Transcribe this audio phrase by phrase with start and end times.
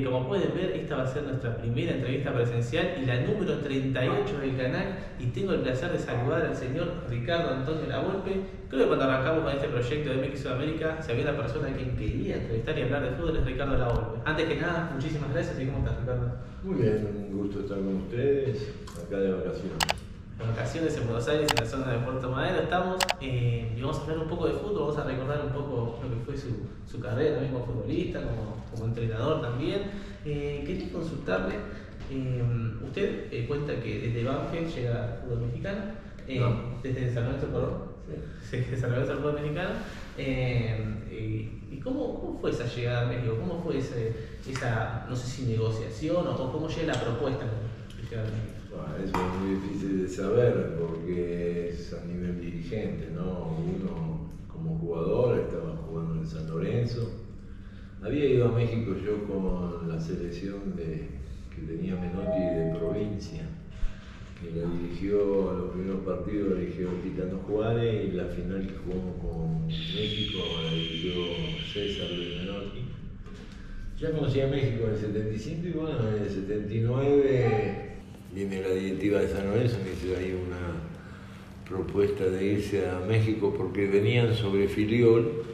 [0.00, 4.38] Como pueden ver, esta va a ser nuestra primera entrevista presencial y la número 38
[4.38, 4.96] del canal.
[5.18, 8.40] Y tengo el placer de saludar al señor Ricardo Antonio Lavolpe.
[8.68, 11.72] Creo que cuando arrancamos con este proyecto de MX Sudamérica, si había una persona a
[11.72, 14.20] quien quería entrevistar y hablar de fútbol es Ricardo Lavolpe.
[14.24, 16.32] Antes que nada, muchísimas gracias y cómo estás, Ricardo.
[16.62, 18.72] Muy bien, un gusto estar con ustedes
[19.06, 20.01] acá de vacaciones.
[20.42, 23.98] En vacaciones en Buenos Aires, en la zona de Puerto Madero, estamos eh, y vamos
[23.98, 26.66] a hablar un poco de fútbol, vamos a recordar un poco lo que fue su,
[26.90, 29.82] su carrera también como futbolista, como, como entrenador también.
[30.24, 31.54] Eh, quería consultarle,
[32.10, 32.42] eh,
[32.84, 35.80] usted cuenta que desde Banfield llega al fútbol mexicano,
[36.28, 36.78] No.
[36.82, 37.74] desde San Lorenzo, perdón,
[38.50, 38.56] Sí.
[38.56, 39.70] desde San Lorenzo al fútbol mexicano.
[40.18, 43.36] ¿Y cómo, cómo fue esa llegada a México?
[43.40, 44.14] ¿Cómo fue ese,
[44.48, 48.51] esa, no sé si negociación o cómo llega la propuesta a México?
[48.72, 53.58] Bueno, eso es muy difícil de saber porque es a nivel dirigente, ¿no?
[53.58, 57.10] Uno como jugador estaba jugando en San Lorenzo.
[58.02, 61.06] Había ido a México yo con la selección de,
[61.54, 63.42] que tenía Menotti de provincia,
[64.40, 69.16] que la dirigió, los primeros partidos la dirigió Titano Juárez y la final que jugamos
[69.20, 71.12] con México la dirigió
[71.72, 72.80] César de Menotti.
[74.00, 77.91] Ya conocía México en el 75 y bueno, en el 79
[78.34, 80.92] viene la directiva de San Lorenzo dice hay una
[81.68, 85.44] propuesta de irse a México porque venían sobre Filiol,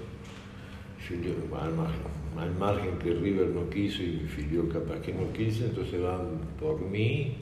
[1.57, 6.81] al, margen, que River no quiso y Filiol capaz que no quiso, entonces van por
[6.81, 7.35] mí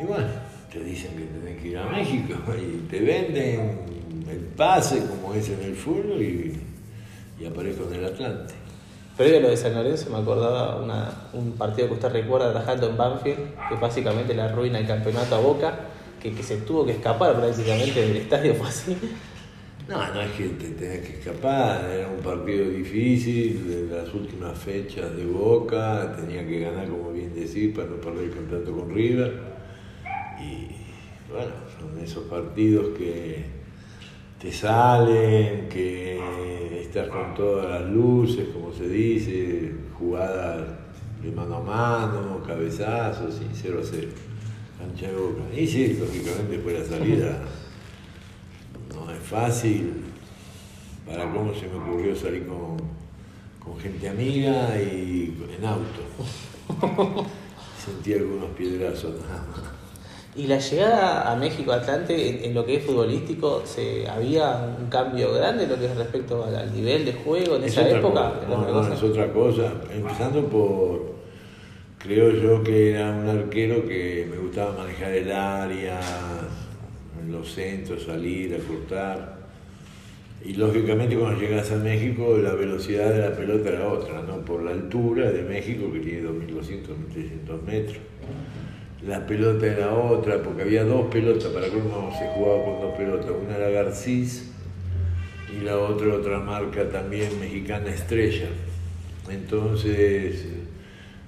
[0.00, 0.28] y bueno,
[0.72, 3.78] te dicen que tenés que ir a México y te venden
[4.28, 8.61] el pase como es en el fútbol y aparezco en el Atlante.
[9.22, 10.82] Previo a lo de San Lorenzo me acordaba
[11.32, 15.38] un partido que usted recuerda trabajando en Banfield, que básicamente la ruina el campeonato a
[15.38, 15.78] Boca,
[16.20, 18.96] que, que se tuvo que escapar prácticamente del estadio, fue así.
[19.88, 24.58] No, no es que te tenés que escapar, era un partido difícil, de las últimas
[24.58, 28.92] fechas de Boca, tenía que ganar, como bien decir, para no perder el campeonato con
[28.92, 29.40] River.
[30.40, 33.61] Y bueno, son esos partidos que
[34.42, 40.66] te salen, que estás con todas las luces, como se dice, jugadas
[41.22, 44.08] de mano a mano, cabezazos y 0 a 0,
[44.78, 45.42] cancha de Boca.
[45.56, 47.42] Y sí, lógicamente fue la salida
[48.94, 50.04] no es fácil.
[51.06, 52.76] Para cómo se me ocurrió salir con,
[53.58, 57.26] con gente amiga y en auto.
[57.84, 59.81] Sentí algunos piedrazos nada más.
[60.34, 64.86] Y la llegada a México Atlante en, en lo que es futbolístico, se, ¿había un
[64.88, 67.88] cambio grande en lo que es respecto al, al nivel de juego en Es esa
[67.90, 68.32] época?
[68.32, 69.72] cosa, ¿Era No, no, es otra cosa.
[69.94, 71.16] Empezando por,
[71.98, 76.00] creo yo que era un arquero que me gustaba manejar el área,
[77.22, 79.42] en los centros, salir, acortar.
[80.44, 84.38] Y lógicamente cuando llegas a México la velocidad de la pelota era otra, ¿no?
[84.38, 87.98] Por la altura de México que tiene 2.200, 1.300 metros.
[89.06, 93.30] La pelota era otra, porque había dos pelotas, para cómo se jugaba con dos pelotas.
[93.44, 94.52] Una era Garcís
[95.52, 98.46] y la otra otra marca también mexicana Estrella.
[99.28, 100.46] Entonces,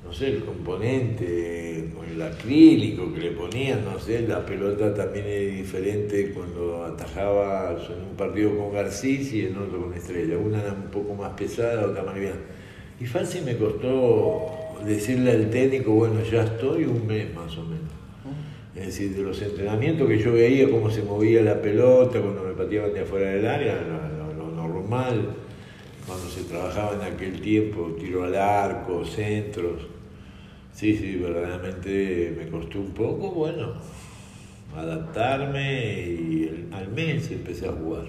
[0.04, 5.56] no sé, el componente, el acrílico que le ponían, no sé, la pelota también es
[5.56, 10.38] diferente cuando atajaba en un partido con Garcís y en otro con Estrella.
[10.38, 12.38] Una era un poco más pesada, otra más liviana.
[13.00, 14.53] Y fácil me costó
[14.86, 17.84] decirle al técnico, bueno, ya estoy un mes más o menos.
[18.76, 22.54] Es decir, de los entrenamientos que yo veía, cómo se movía la pelota, cuando me
[22.54, 25.28] pateaban de afuera del área, lo, lo- lo normal,
[26.06, 29.82] cuando se trabajaba en aquel tiempo, tiro al arco, centros.
[30.72, 33.74] Sí, sí, verdaderamente me costó un poco, bueno,
[34.76, 38.06] adaptarme y el- al mes empecé a jugar.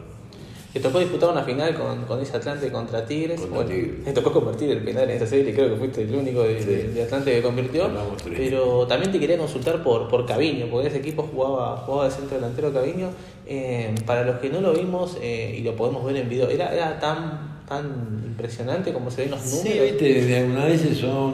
[0.76, 3.40] Te tocó disputar una final con, con ese Atlante contra Tigres.
[3.40, 4.04] Contra Bueno, Tigres.
[4.04, 6.66] Te tocó convertir el penal en esa serie, creo que fuiste el único de, Sí.
[6.68, 7.90] de- de Atlante que convirtió.
[8.36, 12.36] Pero también te quería consultar por, por Caviño, porque ese equipo jugaba, jugaba de centro
[12.36, 13.08] delantero Caviño.
[13.48, 16.74] Eh, para los que no lo vimos eh, y lo podemos ver en video, ¿era,
[16.74, 19.62] era tan, tan impresionante como se ven los números?
[19.64, 21.34] Sí, viste, de algunas veces son,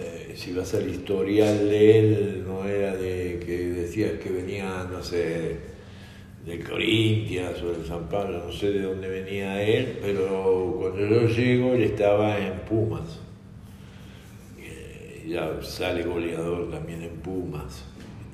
[0.00, 5.02] eh, si vas al historial de él, no era de que decías que venía, no
[5.04, 5.76] sé,
[6.48, 11.28] de Corintias o de San Pablo, no sé de dónde venía él, pero cuando yo
[11.28, 13.20] llego él estaba en Pumas.
[14.58, 17.84] Eh, ya sale goleador también en Pumas.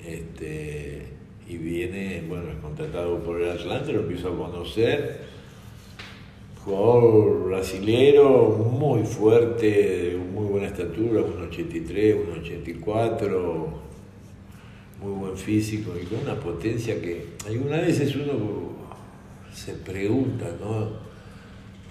[0.06, 1.08] Este,
[1.48, 5.34] y viene, bueno, es contratado por el Atlante, lo empiezo a conocer
[6.64, 13.66] jugador brasilero muy fuerte, de muy buena estatura, 1,83, 1,84,
[15.00, 18.72] muy buen físico y con una potencia que algunas veces uno
[19.52, 21.04] se pregunta, ¿no?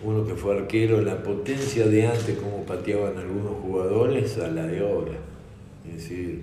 [0.03, 4.79] uno que fue arquero, la potencia de antes, como pateaban algunos jugadores, a la de
[4.79, 5.13] ahora.
[5.87, 6.41] Es decir,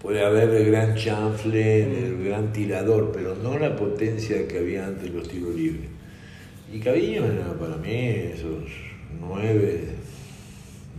[0.00, 5.10] puede haber el gran chanfle, el gran tirador, pero no la potencia que había antes
[5.10, 5.88] los tiros libres.
[6.72, 8.64] Y era para mí esos
[9.20, 9.88] nueve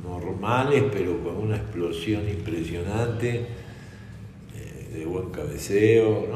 [0.04, 3.46] normales, pero con una explosión impresionante,
[4.92, 6.28] de buen cabeceo,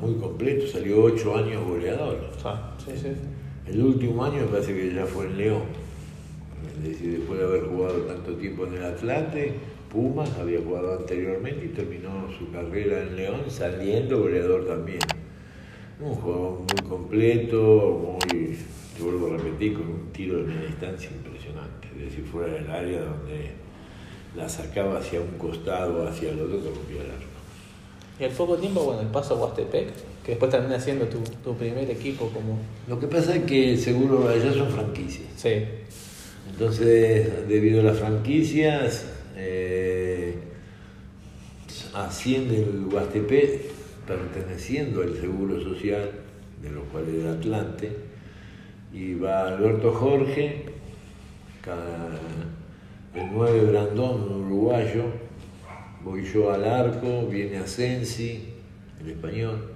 [0.00, 2.30] muy completo, salió ocho años goleador.
[2.44, 3.08] Ah, sí, sí.
[3.66, 5.62] El último año me parece que ya fue en León.
[6.76, 9.54] Es decir, después de haber jugado tanto tiempo en el Atlante,
[9.90, 14.98] Pumas había jugado anteriormente y terminó su carrera en León saliendo goleador también.
[16.00, 18.58] Un jugador muy completo, muy,
[18.96, 21.88] te vuelvo a repetir, con un tiro de media distancia impresionante.
[21.96, 23.52] Es decir, fuera del área donde
[24.36, 27.33] la sacaba hacia un costado, hacia el otro, rompía el arco.
[28.18, 29.88] Y al poco tiempo, bueno, el paso a Huastepec,
[30.24, 32.58] que después termina siendo tu, tu primer equipo como...
[32.88, 35.28] Lo que pasa es que seguro allá son franquicias.
[35.36, 35.64] Sí.
[36.50, 39.06] Entonces, debido a las franquicias,
[39.36, 40.34] eh,
[41.94, 43.72] asciende el Huastepec
[44.06, 46.10] perteneciendo al Seguro Social,
[46.62, 47.96] de los cuales era Atlante,
[48.92, 50.66] y va Alberto Jorge,
[53.14, 55.04] el 9 Brandón, un uruguayo,
[56.04, 58.44] voy yo al arco, viene Asensi,
[59.00, 59.70] el español.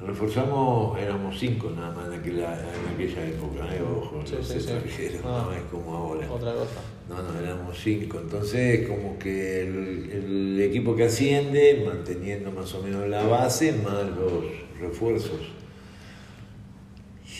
[0.00, 3.80] Reforzamos, éramos cinco nada más en aquella, en aquella época, ¿eh?
[3.80, 4.56] ojo, Sí, los sí, sí.
[4.70, 5.46] extranjeros, Ah.
[5.48, 6.30] no es como ahora.
[6.30, 6.80] Otra cosa.
[7.08, 8.18] No, no, éramos cinco.
[8.20, 14.04] Entonces, como que el, el equipo que asciende, manteniendo más o menos la base, más
[14.16, 14.44] los
[14.80, 15.40] refuerzos.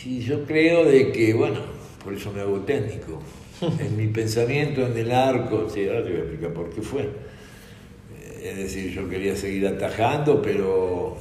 [0.07, 1.61] Y yo creo de que, bueno,
[2.05, 3.21] por eso me hago técnico.
[3.81, 7.09] En mi pensamiento, en el arco, sí, ahora te voy a explicar por qué fue.
[8.45, 11.17] Es decir, yo quería seguir atajando, pero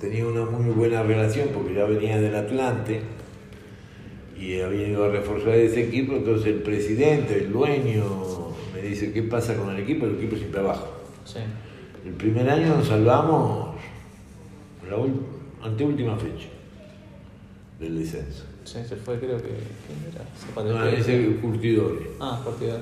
[0.00, 3.02] tenía una muy buena relación porque ya venía del Atlante
[4.40, 8.06] y había ido a reforzar ese equipo, entonces el presidente, el dueño,
[8.72, 10.06] me dice, ¿qué pasa con el equipo?
[10.06, 10.88] El equipo siempre abajo.
[11.26, 11.40] Sí.
[12.02, 13.76] El primer año nos salvamos
[14.88, 16.48] la anteúltima fecha
[17.78, 18.44] del descenso.
[18.64, 19.48] Sí, se fue, creo que.
[19.48, 20.64] ¿Quién era?
[20.64, 22.08] No, ese Curtidores.
[22.18, 22.80] Ah, partida.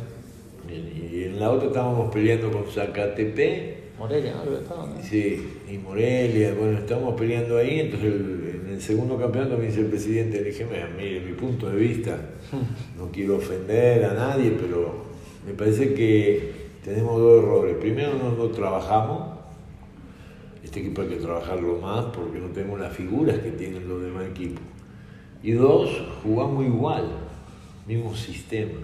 [0.68, 4.52] Y en la otra estábamos peleando con Zacatepec Morelia, ¿no?
[4.56, 5.02] Estaba, ¿no?
[5.02, 9.80] Sí, y Morelia, bueno, estábamos peleando ahí, entonces el- en el segundo campeonato me dice
[9.80, 12.16] el presidente, le dije, mira, mire, mi punto de vista,
[12.98, 15.04] no quiero ofender a nadie, pero
[15.46, 16.50] me parece que
[16.84, 17.76] tenemos dos errores.
[17.76, 19.38] Primero, no, no trabajamos,
[20.64, 24.24] este equipo hay que trabajarlo más porque no tenemos las figuras que tienen los demás
[24.26, 24.62] equipos.
[25.42, 25.90] Y dos,
[26.22, 27.04] jugamos igual,
[27.86, 28.78] mismo sistema.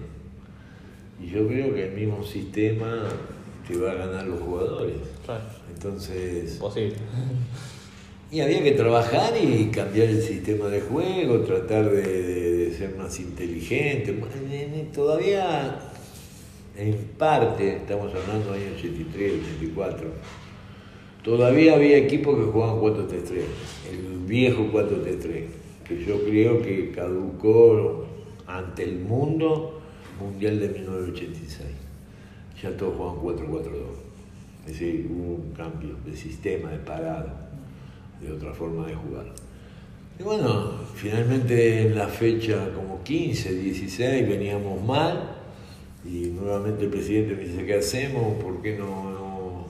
[1.21, 3.09] Y yo creo que el mismo sistema
[3.67, 4.95] te va a ganar los jugadores.
[5.25, 5.43] Claro.
[5.73, 6.95] Entonces, Posible.
[8.31, 12.95] y había que trabajar y cambiar el sistema de juego, tratar de, de- de ser
[12.95, 14.13] más inteligente.
[14.93, 15.79] Todavía,
[16.77, 20.07] en parte, estamos hablando del año 83, 84,
[21.23, 23.41] todavía había equipos que jugaban 4-3-3,
[23.91, 25.43] el viejo 4-3-3,
[25.87, 28.05] que yo creo que caducó
[28.47, 29.78] ante el mundo
[30.19, 31.67] mundial de 1986.
[32.61, 34.09] Ya todos jugaban 4-4-2.
[34.65, 37.31] Es decir, hubo un cambio de sistema, de parado,
[38.21, 39.25] de otra forma de jugar.
[40.19, 45.37] Y bueno, finalmente en la fecha como 15, 16 veníamos mal
[46.03, 48.41] y nuevamente el presidente me dice, ¿qué hacemos?
[48.43, 49.67] ¿Por qué no,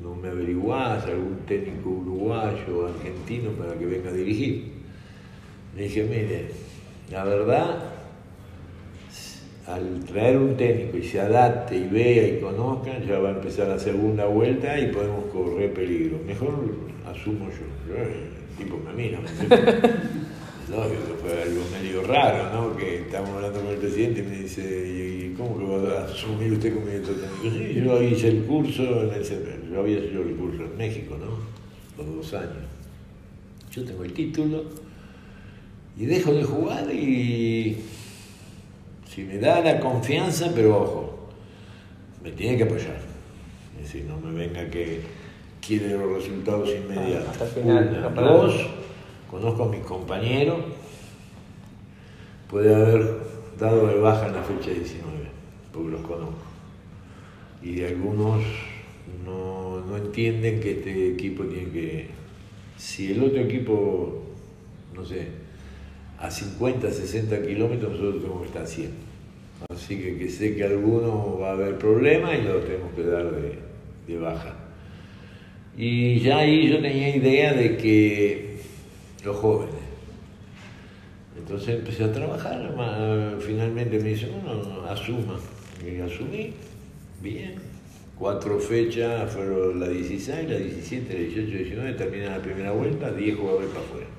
[0.00, 4.72] no, me averiguás algún técnico uruguayo o argentino para que venga a dirigir?
[5.76, 6.50] Le dije, mire,
[7.10, 7.95] la verdad,
[9.66, 13.68] al traer un técnico y se adapte y vea y conozca, ya va a empezar
[13.68, 16.18] la segunda vuelta y podemos correr peligro.
[16.24, 16.54] Mejor
[17.04, 17.96] asumo yo.
[17.96, 19.48] El tipo me mira, dice,
[20.70, 22.76] lógico, fue algo medio raro, ¿no?
[22.76, 26.52] Que estamos hablando con el presidente y me dice, ¿y cómo que va a asumir
[26.52, 27.56] usted como director técnico?
[27.56, 32.02] Sí, yo hice el curso en el yo había hecho el curso en México, ¿no?
[32.02, 32.52] Los dos años.
[33.72, 34.64] Yo tengo el título
[35.98, 37.76] y dejo de jugar y
[39.16, 41.18] si me da la confianza, pero ojo,
[42.22, 42.98] me tiene que apoyar.
[43.78, 45.00] Es decir, no me venga que
[45.66, 47.30] quiere los resultados inmediatos.
[47.30, 48.66] Hasta el final, Una, dos,
[49.30, 50.58] conozco a mis compañeros,
[52.50, 53.20] puede haber
[53.58, 55.00] dado de baja en la fecha 19,
[55.72, 56.36] porque los conozco.
[57.62, 58.42] Y algunos
[59.24, 62.10] no, no entienden que este equipo tiene que,
[62.76, 64.24] si el otro equipo,
[64.94, 65.28] no sé,
[66.18, 69.05] a 50, 60 kilómetros, nosotros tenemos que estar a 100.
[69.86, 74.18] Así que, sé que alguno va a haber problemas y lo tenemos que dar de,
[74.18, 74.52] baja.
[75.76, 78.56] Y ya ahí yo tenía idea de que
[79.24, 79.76] los jóvenes,
[81.38, 82.68] Entonces empecé a trabajar,
[83.38, 85.38] finalmente me dice, bueno, asuma.
[85.80, 86.52] Y asumí,
[87.22, 87.54] bien.
[88.18, 93.36] Cuatro fechas, fueron la 16, la 17, la 18, 19, termina la primera vuelta, 10
[93.36, 94.15] jugadores para afuera.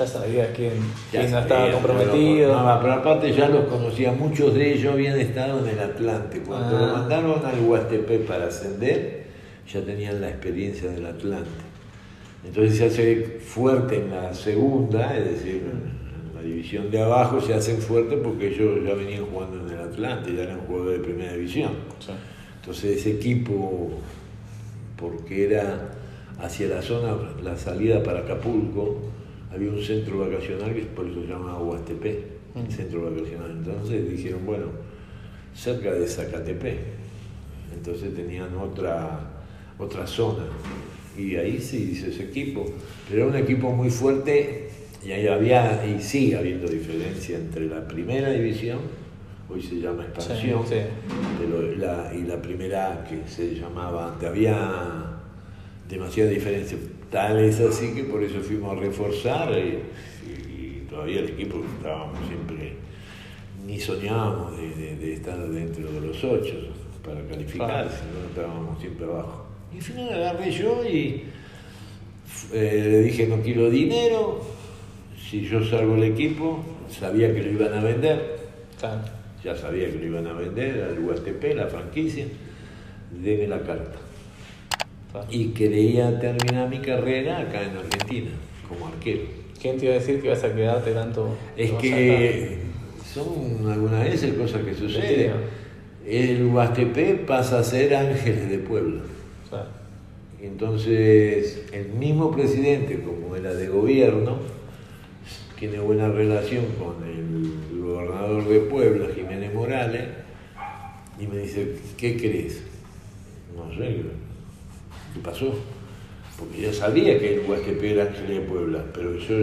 [0.00, 0.72] Ya sabías quién,
[1.12, 2.48] Ya quién sabía, estaba comprometido.
[2.54, 6.40] pero- no, pero aparte ya los conocía, muchos de ellos habían estado en el Atlante.
[6.40, 6.80] Cuando Ah.
[6.80, 9.24] lo mandaron al Huastepe para ascender,
[9.70, 11.50] ya tenían la experiencia del Atlante.
[12.46, 17.52] Entonces se hace fuerte en la segunda, es decir, en la división de abajo se
[17.52, 21.34] hacen fuerte porque ellos ya venían jugando en el Atlante, ya eran jugadores de primera
[21.34, 21.72] división.
[21.98, 22.12] Sí.
[22.58, 23.90] Entonces ese equipo,
[24.96, 25.90] porque era
[26.38, 28.96] hacia la zona, la salida para Acapulco,
[29.52, 32.24] había un centro vacacional que por eso se llama Huastepé,
[32.56, 32.70] el Mm.
[32.70, 33.50] centro vacacional.
[33.50, 34.66] Entonces dijeron, bueno,
[35.54, 36.78] cerca de Zacatepé.
[37.74, 39.20] Entonces tenían otra,
[39.78, 40.44] otra zona.
[41.16, 42.64] Y ahí se hizo ese equipo.
[43.08, 44.68] Pero era un equipo muy fuerte
[45.04, 48.78] y ahí había, y sigue habiendo diferencia entre la primera división,
[49.48, 50.80] hoy se llama expansión, Sí, sí.
[51.40, 54.28] pero la, y la primera que se llamaba antes.
[54.28, 55.16] Había
[55.88, 56.78] demasiada diferencia.
[57.10, 59.80] Tal es así que por eso fuimos a reforzar y,
[60.52, 62.74] y todavía el equipo estábamos siempre,
[63.66, 66.54] ni soñábamos de, de- de estar dentro de los ocho
[67.04, 67.90] para calificar, Claro.
[67.90, 69.46] sino estábamos siempre abajo.
[69.72, 71.24] Y al final agarré yo y
[72.52, 74.40] eh, le dije no quiero dinero,
[75.28, 78.38] si yo salgo el equipo, sabía que lo iban a vender,
[78.78, 79.00] Claro.
[79.42, 82.26] ya sabía que lo iban a vender al USTP, la franquicia,
[83.20, 83.98] deme la carta.
[85.10, 85.26] Claro.
[85.30, 88.30] Y quería terminar mi carrera acá en Argentina,
[88.68, 89.22] como arquero.
[89.60, 91.36] ¿Quién te iba a decir que vas a quedarte tanto?
[91.56, 92.58] Es que
[93.12, 95.32] son algunas veces cosas que suceden.
[96.06, 99.02] El USTP pasa a ser Ángeles de Puebla.
[99.48, 99.68] Claro.
[100.40, 104.38] Entonces, el mismo presidente, como era de gobierno,
[105.58, 110.04] tiene buena relación con el gobernador de Puebla, Jiménez Morales,
[111.18, 112.62] y me dice, ¿qué crees?
[113.54, 114.02] No sé,
[115.14, 115.54] ¿qué pasó?
[116.38, 119.34] Porque ya sabía que el Huastepe era Ángeles de Puebla, pero yo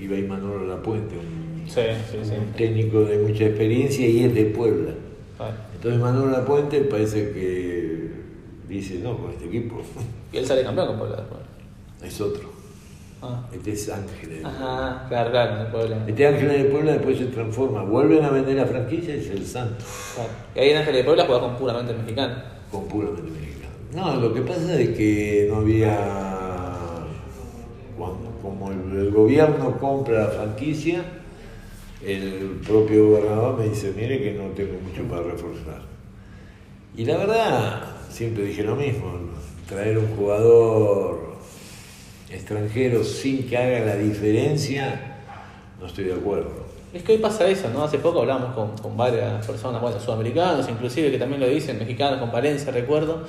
[0.00, 2.32] iba a ir Manolo Lapuente, un, Sí, sí, sí.
[2.38, 4.92] un técnico de mucha experiencia y es de Puebla.
[5.36, 5.54] Claro.
[5.74, 8.10] Entonces Manolo Lapuente parece que
[8.68, 9.80] dice, no, con este equipo
[10.32, 11.40] Y él sale campeón con Puebla después.
[12.04, 12.52] es otro.
[13.22, 13.48] Ah.
[13.52, 14.28] Este es Ángeles.
[14.36, 14.48] de Puebla.
[14.50, 16.04] Ajá, claro, claro, hay problema.
[16.06, 19.44] Este Ángeles de Puebla después se transforma, vuelven a vender la franquicia y es el
[19.46, 19.82] Santo,
[20.14, 20.30] Claro.
[20.54, 22.34] Y ahí en Ángeles de Puebla jugás con puramente mexicano.
[22.70, 23.53] con puramente mexicano.
[23.94, 25.96] No, lo que pasa es que no había,
[27.96, 31.04] cuando, como el, gobierno compra la franquicia,
[32.04, 35.82] el propio gobernador me dice, mire que no tengo mucho para reforzar.
[36.96, 39.12] Y la verdad, siempre dije lo mismo,
[39.68, 41.36] traer un jugador
[42.30, 45.22] extranjero sin que haga la diferencia,
[45.78, 46.64] no estoy de acuerdo.
[46.92, 47.84] Es que hoy pasa eso, ¿no?
[47.84, 52.18] Hace poco hablamos con, con varias personas, bueno, sudamericanos, inclusive que también lo dicen, mexicanos
[52.18, 53.22] con Valencia, recuerdo,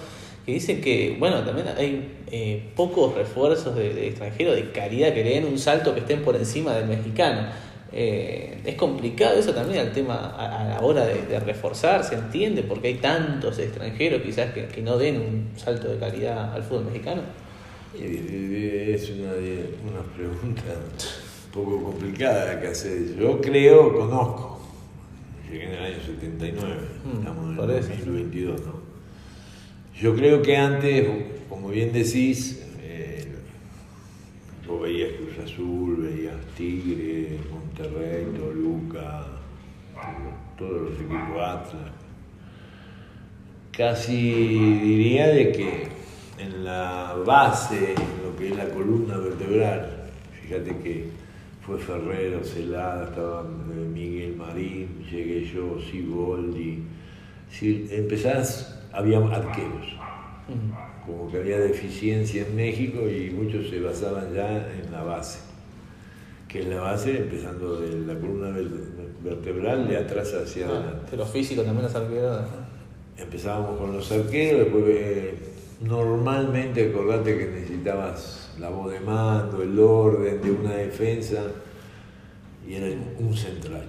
[0.46, 5.24] que dicen que, bueno, también hay eh, pocos refuerzos de, de extranjeros de calidad que
[5.24, 7.48] le den un salto que estén por encima del mexicano.
[7.92, 12.16] Eh, es complicado eso también el tema a, a la hora de, de reforzar, se
[12.16, 16.62] entiende, porque hay tantos extranjeros quizás que, que no den un salto de calidad al
[16.64, 17.22] fútbol mexicano.
[17.98, 23.16] Y Es una, una pregunta un poco complicada que hacer.
[23.18, 24.60] Yo creo, conozco.
[25.50, 26.76] Llegué en el año 79,
[27.06, 27.90] Mm, estamos en el eso.
[27.90, 28.85] 2022, ¿no?
[30.00, 31.08] Yo creo que antes,
[31.48, 33.26] como bien decís, eh,
[34.82, 39.26] veías Cruz Azul, veías Tigre, Monterrey, Toluca,
[40.58, 41.92] todos los equipos Atlas.
[43.72, 44.34] Casi
[44.80, 45.88] diría de que
[46.40, 50.10] en la base, en lo que es la columna vertebral,
[50.42, 51.06] fíjate que
[51.66, 56.84] fue Ferrero, Celada, estaba eh, Miguel Marín, llegué yo, Siboldi.
[57.50, 59.86] Si empezás, había arqueros,
[61.06, 65.40] como que había deficiencia en México y muchos se basaban ya en la base,
[66.48, 68.70] que es la base empezando de la columna ver-
[69.24, 71.06] vertebral de atrás hacia Ah, adelante.
[71.12, 72.42] pero físico también los arqueros.
[73.18, 75.34] Empezábamos con los arqueros, después eh,
[75.82, 81.44] normalmente acordate que necesitabas la voz de mando, el orden de una defensa
[82.68, 82.88] y era
[83.20, 83.86] un central.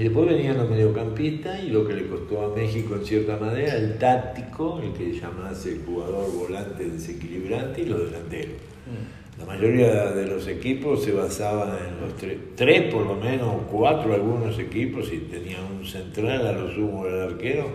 [0.00, 3.76] Y después venían los mediocampistas y lo que le costó a México en cierta manera,
[3.76, 8.54] el táctico, el que llamase el jugador volante desequilibrante y los delanteros.
[8.86, 9.40] Mm.
[9.40, 14.14] La mayoría de los equipos se basaban en los tres, tres por lo menos, cuatro
[14.14, 17.66] algunos equipos, y tenían un central, a lo sumo el arquero,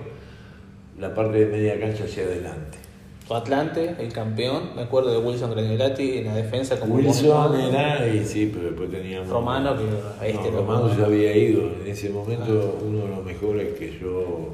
[1.00, 2.80] la parte de media cancha hacia adelante.
[3.34, 8.24] Atlante, el campeón, me acuerdo de Wilson Granulati en la defensa como Wilson era, y
[8.24, 9.30] sí, pero después teníamos.
[9.30, 9.84] Romano, que
[10.24, 11.72] a este no, Romano ya había ido.
[11.82, 14.54] En ese momento, uno de los mejores que yo.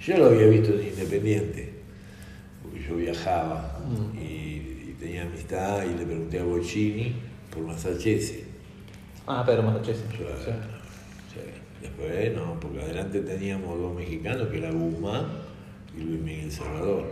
[0.00, 1.72] Yo lo había visto en Independiente,
[2.62, 4.18] porque yo viajaba Mm.
[4.18, 4.22] y,
[4.90, 7.12] y tenía amistad y le pregunté a Bocini
[7.50, 8.44] por Masachese.
[9.26, 9.44] Ah.
[9.46, 9.92] Sí.
[10.44, 10.50] Sí.
[11.34, 11.40] Sí.
[11.82, 15.26] Después, no, porque adelante teníamos dos mexicanos, que era Guzmán
[15.98, 17.04] y Luis Miguel Salvador.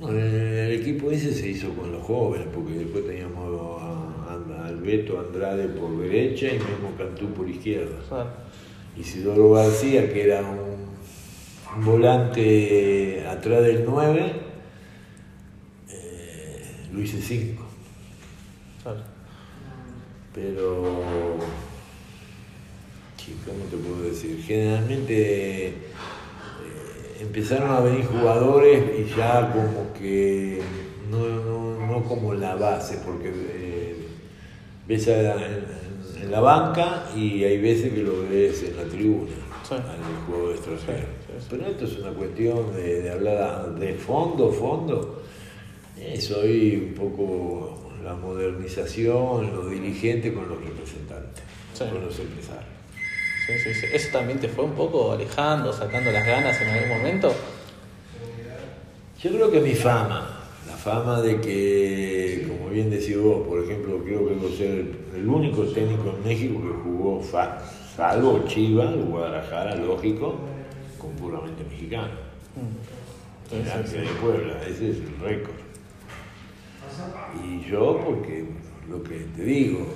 [0.00, 4.76] No, el, equipo ese se hizo con los jóvenes, porque después teníamos a, a- al
[4.80, 7.98] Beto Andrade por derecha y Memo Cantú por izquierda.
[8.08, 8.30] Claro.
[8.96, 14.32] Isidoro García, que era un, volante atrás del 9,
[15.90, 16.62] eh,
[16.92, 17.64] lo hice 5.
[18.82, 19.00] Claro.
[20.34, 20.82] Pero,
[23.44, 24.42] ¿cómo te puedo decir?
[24.44, 25.72] Generalmente eh,
[27.20, 30.60] empezaron a venir jugadores y ya como que
[31.10, 33.96] no, no, no como la base, porque eh,
[34.86, 35.64] ves a- en,
[36.22, 39.30] en la banca y hay veces que lo ves en la tribuna,
[39.68, 39.74] Sí.
[39.74, 41.06] al juego extranjero.
[41.40, 41.46] Sí.
[41.50, 45.22] Pero esto es una cuestión de, de hablar de fondo, fondo.
[46.00, 51.42] Es hoy un poco la modernización, los dirigentes con los representantes,
[51.78, 52.77] con los empresarios.
[53.48, 53.86] Sí, sí, sí.
[53.90, 57.34] ¿Eso también te fue un poco alejando, sacando las ganas en algún momento?
[59.22, 64.04] Yo creo que mi fama, la fama de que, como bien decís vos, por ejemplo,
[64.04, 67.58] creo que debo ser el, único técnico en México que jugó, fa-
[67.96, 70.34] salvo Chivas, Guadalajara, lógico,
[70.98, 72.12] con puramente mexicano.
[72.54, 73.86] Mm.
[73.88, 75.56] Sí, de Puebla, ese es el récord.
[77.42, 78.44] Y yo, porque
[78.90, 79.86] lo que te digo,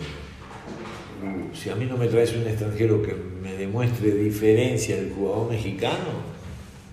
[1.55, 6.33] si a mí no me traes un extranjero que me demuestre diferencia del jugador mexicano,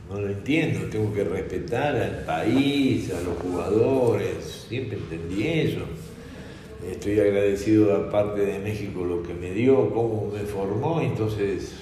[0.09, 5.81] no lo entiendo, tengo que respetar al país, a los jugadores, siempre entendí eso.
[6.89, 11.73] Estoy agradecido aparte de México lo que me dio, cómo me formó, entonces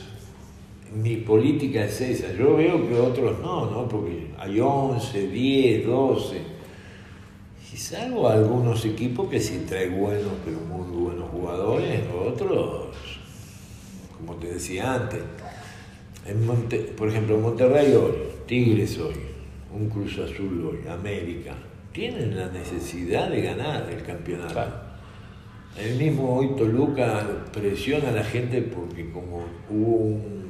[0.93, 2.33] mi política es esa.
[2.33, 3.87] Yo veo que otros no, ¿no?
[3.87, 6.56] Porque hay 11, 10, 12.
[7.77, 12.87] Salvo algunos equipos que sí traen buenos, pero muy buenos jugadores, otros,
[14.17, 15.19] como te decía antes,
[16.25, 18.13] en Monte- por ejemplo, Monterrey hoy,
[18.47, 19.13] Tigres hoy,
[19.73, 21.53] un Cruz Azul hoy, América,
[21.93, 24.53] tienen la necesidad de ganar el campeonato.
[24.53, 24.87] Claro.
[25.79, 30.47] El mismo hoy Toluca presiona a la gente porque como hubo un-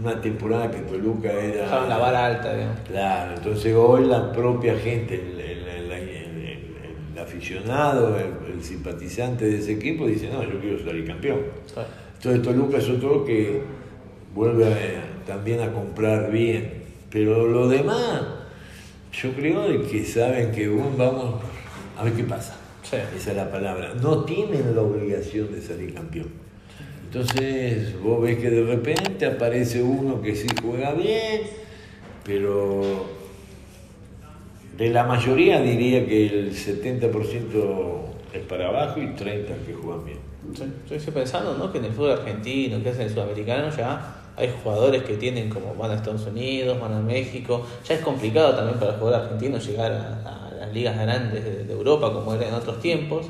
[0.00, 1.64] una temporada que Toluca era...
[1.64, 2.78] Dejaron la vara alta, digamos.
[2.86, 5.40] Claro, entonces hoy la propia gente, el
[7.46, 11.40] aficionado, el, el simpatizante de ese equipo dice, no, yo quiero salir campeón.
[12.16, 13.60] Entonces Toluca es otro que
[14.34, 16.82] vuelve a- también a comprar bien.
[17.10, 18.22] Pero lo demás,
[19.12, 21.34] yo creo que saben que bueno, vamos
[21.98, 22.56] a ver qué pasa.
[22.82, 22.96] Sí.
[23.16, 23.94] Esa es la palabra.
[24.00, 26.28] No tienen la obligación de salir campeón.
[27.04, 31.42] Entonces vos ves que de repente aparece uno que sí juega bien,
[32.24, 33.06] pero
[34.76, 37.10] de la mayoría diría que el 70%
[38.32, 40.18] es para abajo y 30% que juegan bien.
[40.88, 41.70] Yo estoy pensando ¿no?
[41.70, 45.74] que en el fútbol argentino, que es el sudamericano, ya hay jugadores que tienen como
[45.74, 47.66] van a Estados Unidos, van a México.
[47.86, 51.64] Ya es complicado también para el jugador argentino llegar a, a las ligas grandes de,
[51.64, 53.26] de Europa como era en otros tiempos.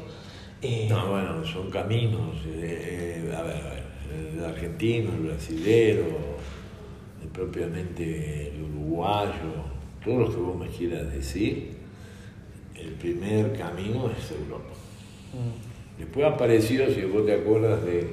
[0.62, 2.36] Eh, No, bueno, son caminos.
[2.46, 3.82] eh, eh, a ver, a ver,
[4.38, 6.04] el argentino, el brasilero,
[7.20, 9.72] el propiamente el uruguayo,
[10.04, 11.70] todo lo que vos me quieras decir,
[12.78, 14.72] el primer camino es Europa.
[15.32, 18.06] mm, Después apareció, si vos te acuerdas de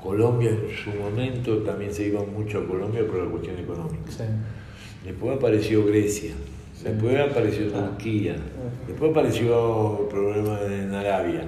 [0.00, 4.10] Colombia en su momento, también se iba mucho a Colombia por la cuestión económica.
[4.10, 4.22] sí.
[5.04, 6.32] Después apareció Grecia,
[6.82, 7.90] después apareció Ah.
[7.90, 8.36] Turquía,
[8.88, 11.44] después apareció el problema en Arabia.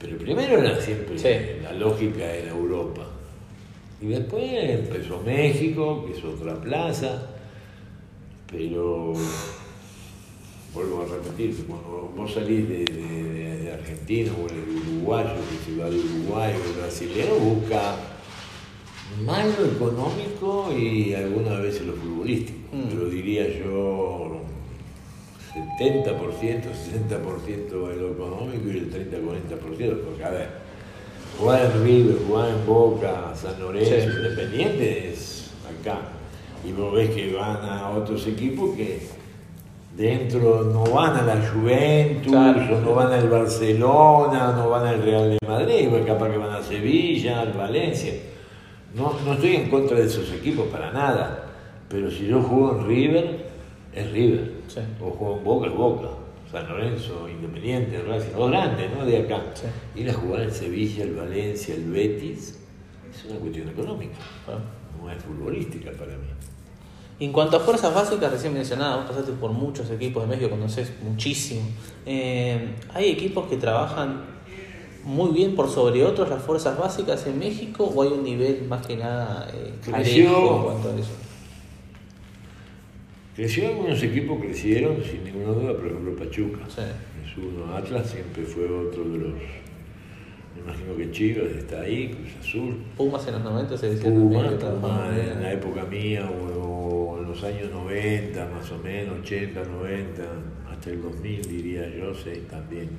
[0.00, 1.62] Pero primero era siempre, Sí.
[1.62, 3.06] la lógica era Europa.
[4.00, 7.33] Y después empezó México, que es otra plaza,
[8.56, 9.12] pero
[10.72, 15.78] vuelvo a repetir, cuando vos salís de, de- de- Argentina o el uruguayo que se
[15.78, 17.96] va de Uruguay o el brasileño, busca
[19.26, 22.58] más lo económico y algunas veces lo futbolístico.
[22.72, 22.82] Mm.
[22.88, 24.38] Pero diría yo
[25.78, 29.98] 70%, 60% de lo económico y el 30-40%.
[30.00, 30.48] Porque a ver,
[31.38, 34.16] jugar en River, jugar en Boca, San Lorenzo, Sí.
[34.16, 36.00] Independiente es acá.
[36.66, 39.00] Y vos ves que van a otros equipos que
[39.96, 42.76] dentro no van a la Juventus, Claro.
[42.76, 46.62] o no van al Barcelona, no van al Real de Madrid, capaz que van a
[46.62, 48.14] Sevilla, al Valencia.
[48.94, 51.44] No, no estoy en contra de esos equipos para nada,
[51.88, 53.46] pero si yo juego en River,
[53.94, 54.52] es River.
[54.68, 54.80] Sí.
[55.00, 56.08] O juega en Boca, es Boca.
[56.50, 59.04] San Lorenzo, Independiente, Racing, los grandes, ¿no?
[59.04, 59.42] De acá.
[59.54, 60.00] Sí.
[60.00, 62.60] Ir a jugar el Sevilla, el Valencia, el Betis,
[63.24, 64.14] es una cuestión económica,
[65.00, 66.26] no es futbolística para mí.
[67.20, 70.92] En cuanto a fuerzas básicas, recién mencionaba, vos pasaste por muchos equipos de México, conoces
[71.02, 71.62] muchísimo.
[72.04, 74.34] Eh, ¿Hay equipos que trabajan
[75.04, 78.84] muy bien por sobre otros las fuerzas básicas en México o hay un nivel más
[78.86, 80.56] que nada eh, Creció.
[80.56, 81.12] en cuanto a eso?
[83.36, 86.60] Creció algunos equipos, crecieron sin ninguna duda, por ejemplo Pachuca.
[86.68, 86.82] Sí.
[87.24, 89.34] Es uno, Atlas siempre fue otro de los.
[90.54, 92.76] Me imagino que Chivas está ahí, Cruz Azul.
[92.96, 98.48] Pumas en los 90 se decía en la época mía o, en los años 90,
[98.48, 100.22] más o menos, 80, 90,
[100.70, 102.90] hasta el 2000 diría yo, sí, también.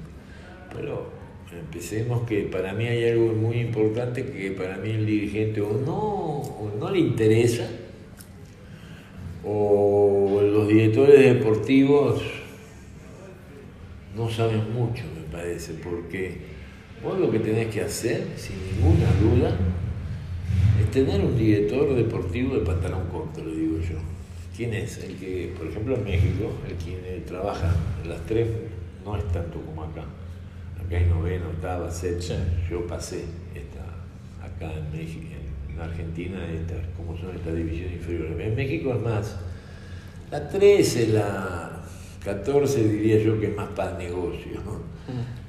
[0.73, 1.09] Pero
[1.51, 6.41] empecemos que para mí hay algo muy importante que para mí el dirigente o no,
[6.41, 7.69] o no le interesa,
[9.45, 12.21] o los directores deportivos
[14.15, 16.54] no saben mucho, me parece, porque
[17.03, 19.55] vos lo que tenés que hacer, sin ninguna duda,
[20.81, 23.97] es tener un director deportivo de pantalón corto, le digo yo.
[24.55, 25.03] ¿Quién es?
[25.03, 28.47] El que, por ejemplo, en México, el quien eh, trabaja en las tres,
[29.03, 30.03] no es tanto como acá.
[30.83, 32.39] Acá hay novena, octava, séptima.
[32.69, 35.27] Yo pasé esta, acá en México,
[35.73, 38.39] en Argentina, estas, ¿cómo son estas divisiones inferiores?
[38.39, 39.35] En México es más,
[40.31, 41.83] la 13, la
[42.23, 44.59] 14 diría yo que es más para negocio.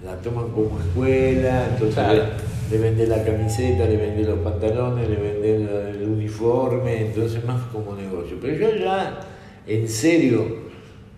[0.07, 2.23] La toman como escuela, entonces Claro.
[2.71, 5.69] le, le venden la camiseta, le venden los pantalones, le venden
[6.01, 8.37] el uniforme, entonces más como negocio.
[8.41, 9.21] Pero yo ya,
[9.67, 10.65] en serio,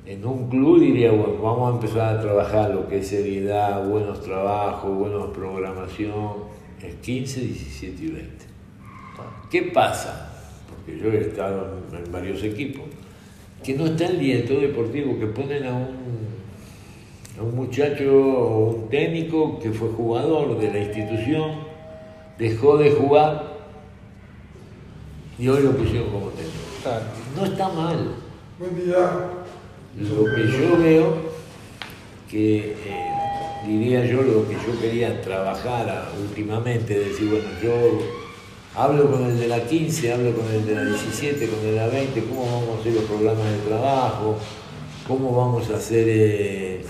[0.06, 4.22] en un club diría, bueno, vamos a empezar a trabajar lo que es seriedad, buenos
[4.22, 6.44] trabajos, buena programación,
[6.82, 8.44] es 15, 17 y 20.
[9.50, 10.32] ¿Qué pasa?
[10.68, 12.84] Porque yo he estado en, en varios equipos,
[13.62, 16.37] que no está el director deportivo, que ponen a un,
[17.40, 21.52] un muchacho o un técnico que fue jugador de la institución,
[22.38, 23.58] dejó de jugar
[25.38, 26.68] y hoy lo pusieron como técnico.
[27.36, 28.14] No está mal.
[28.58, 28.98] Buen día.
[29.96, 31.16] Lo que yo veo,
[32.30, 33.08] que eh,
[33.66, 37.72] diría yo lo que yo quería trabajar últimamente, decir, bueno, yo
[38.74, 41.76] hablo con el de la 15, hablo con el de la 17, con el de
[41.76, 44.36] la 20, cómo vamos a hacer los programas de trabajo,
[45.06, 46.84] cómo vamos a hacer, eh,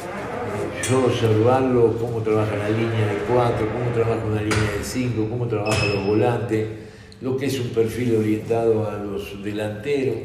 [0.89, 5.47] yo observarlo, cómo trabaja la línea de 4, cómo trabaja una línea de 5, cómo
[5.47, 6.67] trabajan los volantes,
[7.21, 10.17] lo que es un perfil orientado a los delanteros.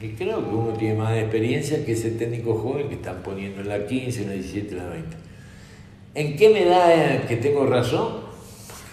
[0.00, 3.68] Y creo que uno tiene más experiencia que ese técnico joven que están poniendo en
[3.68, 5.16] la 15, en la 17, en la 20.
[6.14, 8.30] ¿En qué me da eh, que tengo razón?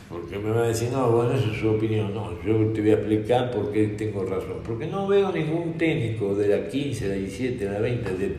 [0.09, 2.13] Porque me va a decir, no, bueno, eso es su opinión.
[2.13, 4.57] No, yo te voy a explicar por qué tengo razón.
[4.65, 8.35] Porque no veo ningún técnico de la 15, la 17, la 20, de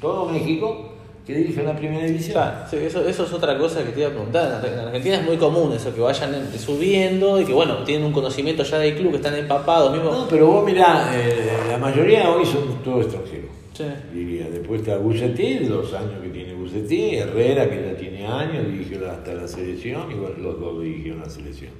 [0.00, 0.95] todo México
[1.26, 2.44] que dirija la primera división.
[2.70, 4.64] Sí, eso, eso es otra cosa que te iba a preguntar.
[4.64, 8.12] En Argentina es muy común eso, que vayan eh, subiendo y que, bueno, tienen un
[8.12, 10.12] conocimiento ya del club, que están empapados mismo.
[10.12, 13.50] No, pero vos mirá, eh, la mayoría hoy son todos extranjeros.
[13.72, 13.84] Sí.
[14.14, 19.10] Diría, después está Bucetí, los años que tiene Bucetí, Herrera que ya tiene años, dirigió
[19.10, 21.72] hasta la selección, y bueno, los dos dirigieron la selección.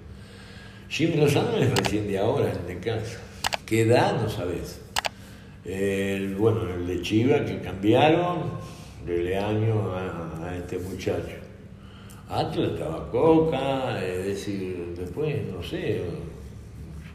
[0.89, 3.21] Jimmy Lozano es recién de ahora, en casa.
[3.65, 4.21] ¿Qué edad?
[4.21, 4.81] No sabes.
[5.65, 8.76] El, bueno, el de Chiva que cambiaron,
[9.14, 11.37] de año a, a este muchacho.
[12.29, 16.03] Atlas estaba Coca, es decir, después, no sé,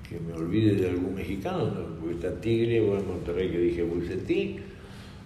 [0.08, 1.96] que me olvide de algún mexicano, ¿no?
[2.00, 4.58] porque está Tigre, bueno, Monterrey que dije Bucetí,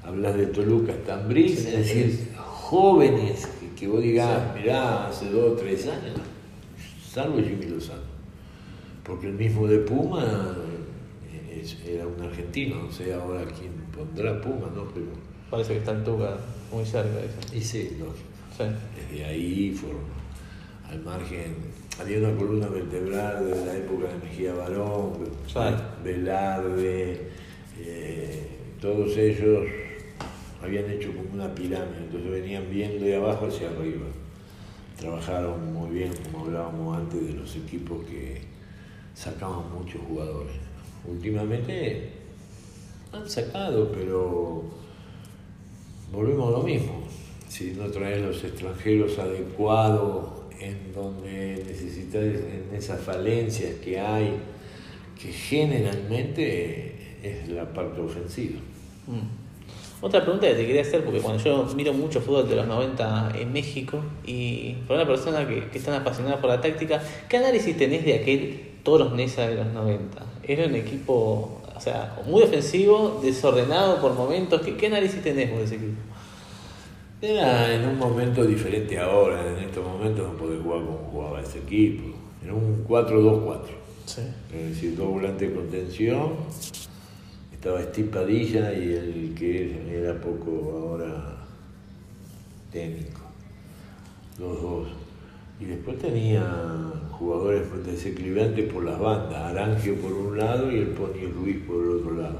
[0.04, 5.30] hablas de Toluca, está Ambriz, Sí, es decir, jóvenes que, que vos digas, mirá, hace
[5.30, 6.19] dos o tres años,
[7.08, 8.01] salvo Jimmy Lozano,
[9.04, 10.23] porque el mismo de Puma
[11.32, 14.86] eh, es- era un argentino, no sé ahora quién pondrá Puma, ¿no?
[14.93, 15.06] Pero,
[15.51, 16.38] Parece que está el Tuca
[16.76, 17.56] muy cerca de eso.
[17.56, 18.30] y sí, lógico.
[18.58, 18.64] Sí.
[18.96, 20.02] Desde ahí fueron
[20.90, 21.56] al margen.
[22.00, 25.14] Había una columna vertebral de la época de Mejía Barón.
[26.04, 27.30] Velarde,
[27.80, 28.48] eh,
[28.82, 29.66] todos ellos
[30.62, 34.08] habían hecho como una pirámide, entonces venían viendo de abajo hacia arriba.
[34.98, 38.42] Trabajaron muy bien, como hablábamos antes, de los equipos que
[39.14, 40.56] sacaban muchos jugadores.
[41.08, 42.12] Últimamente
[43.14, 44.64] han sacado, pero
[46.12, 47.04] volvemos a lo mismo.
[47.48, 50.26] Si no traes los extranjeros adecuados
[50.60, 54.32] en donde necesitas, en esas falencias que hay,
[55.20, 58.60] que generalmente es la parte ofensiva.
[59.08, 59.46] Mm.
[60.02, 63.34] Otra pregunta que te quería hacer, porque cuando yo miro mucho fútbol de los 90
[63.39, 67.38] en México, y para una persona que, que es tan apasionada por la táctica, ¿qué
[67.38, 70.24] análisis tenés de aquel Toros Nesa de los 90?
[70.44, 74.62] ¿Era un equipo O sea, muy ofensivo, desordenado por momentos.
[74.62, 76.02] ¿Qué, qué análisis tenés vos de ese equipo?
[77.22, 81.60] Era en un momento diferente ahora, en estos momentos no podés jugar como jugaba ese
[81.60, 82.16] equipo.
[82.44, 83.60] Era un 4-2-4.
[84.06, 84.22] Sí.
[84.54, 86.34] Es decir, dos volantes de contención.
[87.52, 91.48] Estaba Steve Padilla y el que era poco ahora
[92.72, 93.22] técnico.
[94.38, 94.88] Los dos.
[95.60, 96.46] Y después tenía
[97.17, 99.36] jugadores desequilibrantes por las bandas.
[99.51, 102.39] Arangio por un lado y el Pony Ruiz por el otro lado.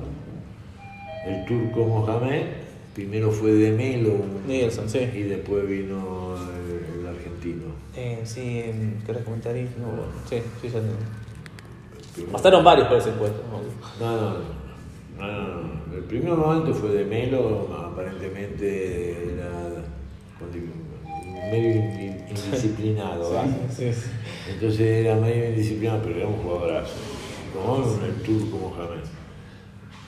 [1.26, 2.44] El turco Mohamed,
[2.94, 4.14] primero fue de Melo
[4.48, 5.00] Nielsen, sí.
[5.00, 7.64] y después vino el, el argentino.
[7.96, 9.56] Eh, sí, en- ¿querés comentar?
[9.56, 9.68] ahí?
[9.80, 12.32] No, bueno, sí, sí, ya tengo.
[12.32, 13.42] Pasaron varios por ese puesto.
[14.00, 14.06] ¿no?
[14.06, 14.34] No, no,
[15.18, 15.96] no, no, no.
[15.96, 19.50] El primer momento fue de Melo, aparentemente era
[20.40, 20.85] con-
[21.52, 23.32] medio in- indisciplinado.
[23.76, 24.10] Sí, sí.
[24.54, 26.94] Entonces era medio indisciplinado, pero era un jugadorazo,
[27.54, 29.04] como el turco Mohamed.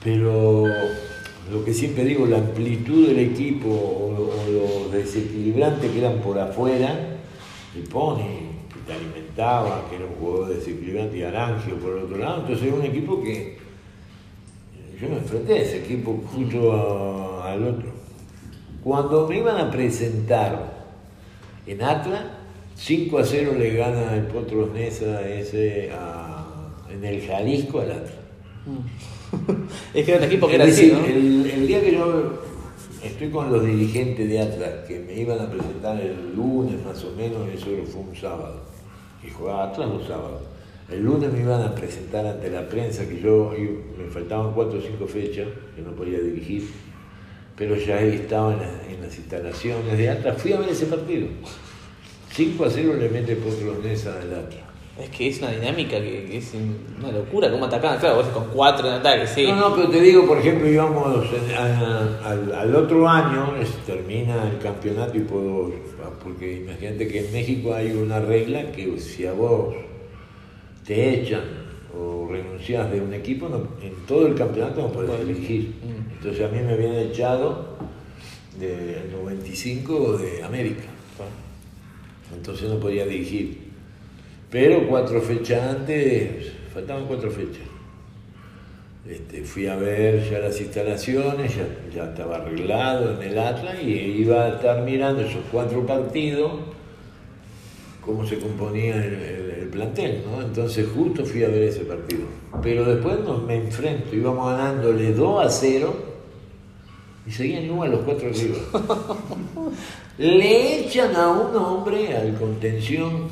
[0.04, 0.66] Pero
[1.52, 6.38] lo que siempre digo, la amplitud del equipo o, o los desequilibrantes que eran por
[6.40, 7.18] afuera,
[7.76, 8.18] el Pony,
[8.74, 12.68] que te alimentaba, que era un jugador desequilibrante, y Arangio por el otro lado, entonces
[12.68, 13.58] era un equipo que
[15.02, 17.92] yo me enfrenté a ese equipo junto a- al otro.
[18.84, 20.77] Cuando me iban a presentar
[21.68, 22.24] en Atlas,
[22.76, 26.46] 5 a 0 le gana el Potros Nesa ese a-
[26.92, 28.14] en el Jalisco al Atlas.
[29.94, 32.42] Es que era un equipo que era así, el, el día que yo
[33.04, 37.12] estoy con los dirigentes de Atlas, que me iban a presentar el lunes más o
[37.12, 38.62] menos, eso fue un sábado,
[39.26, 40.42] y jugaba Atlas los sábados.
[40.90, 43.54] El lunes me iban a presentar ante la prensa, que yo
[43.98, 46.64] me faltaban cuatro o cinco fechas, que no podía dirigir,
[47.58, 51.28] pero ya estaba en, la- en las instalaciones de Atlas, fui a ver ese partido.
[52.32, 54.64] 5 a 0 le mete Potros Nesa al Atlas.
[55.00, 56.54] Es que es una dinámica que, que es
[57.00, 58.00] una locura cómo atacaban.
[58.00, 59.46] Claro, vos con cuatro en ataque, sí.
[59.46, 61.24] No, no, pero te digo, por ejemplo, íbamos
[62.26, 65.72] al, al otro año, es- termina el campeonato y puedo,
[66.24, 69.76] porque imagínate que en México hay una regla que si a vos
[70.86, 71.42] te echan
[71.96, 75.74] o renuncias de un equipo, no- en todo el campeonato no Puedes elegir.
[75.84, 76.07] Mm.
[76.18, 77.78] Entonces a mí me habían echado
[78.60, 80.84] del 95 de América,
[82.34, 83.68] entonces no podía dirigir.
[84.50, 87.68] Pero cuatro fechas antes, faltaban cuatro fechas.
[89.08, 93.92] Este, fui a ver ya las instalaciones, ya, ya estaba arreglado en el Atlas y
[93.92, 96.52] iba a estar mirando esos cuatro partidos,
[98.08, 100.42] cómo se componía el, el- el plantel, ¿no?
[100.42, 102.22] Entonces justo fui a ver ese partido.
[102.64, 105.94] Pero después nos, me enfrento, íbamos ganándole 2 a 0
[107.28, 108.58] y seguían igual los cuatro arriba.
[110.18, 113.28] Le echan a un hombre al contención,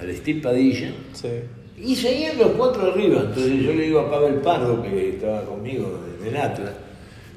[0.00, 1.28] al Steve Padilla, Sí.
[1.82, 3.22] y seguían los cuatro arriba.
[3.22, 6.72] Entonces yo le digo a Pavel Pardo, que estaba conmigo en el Atlas,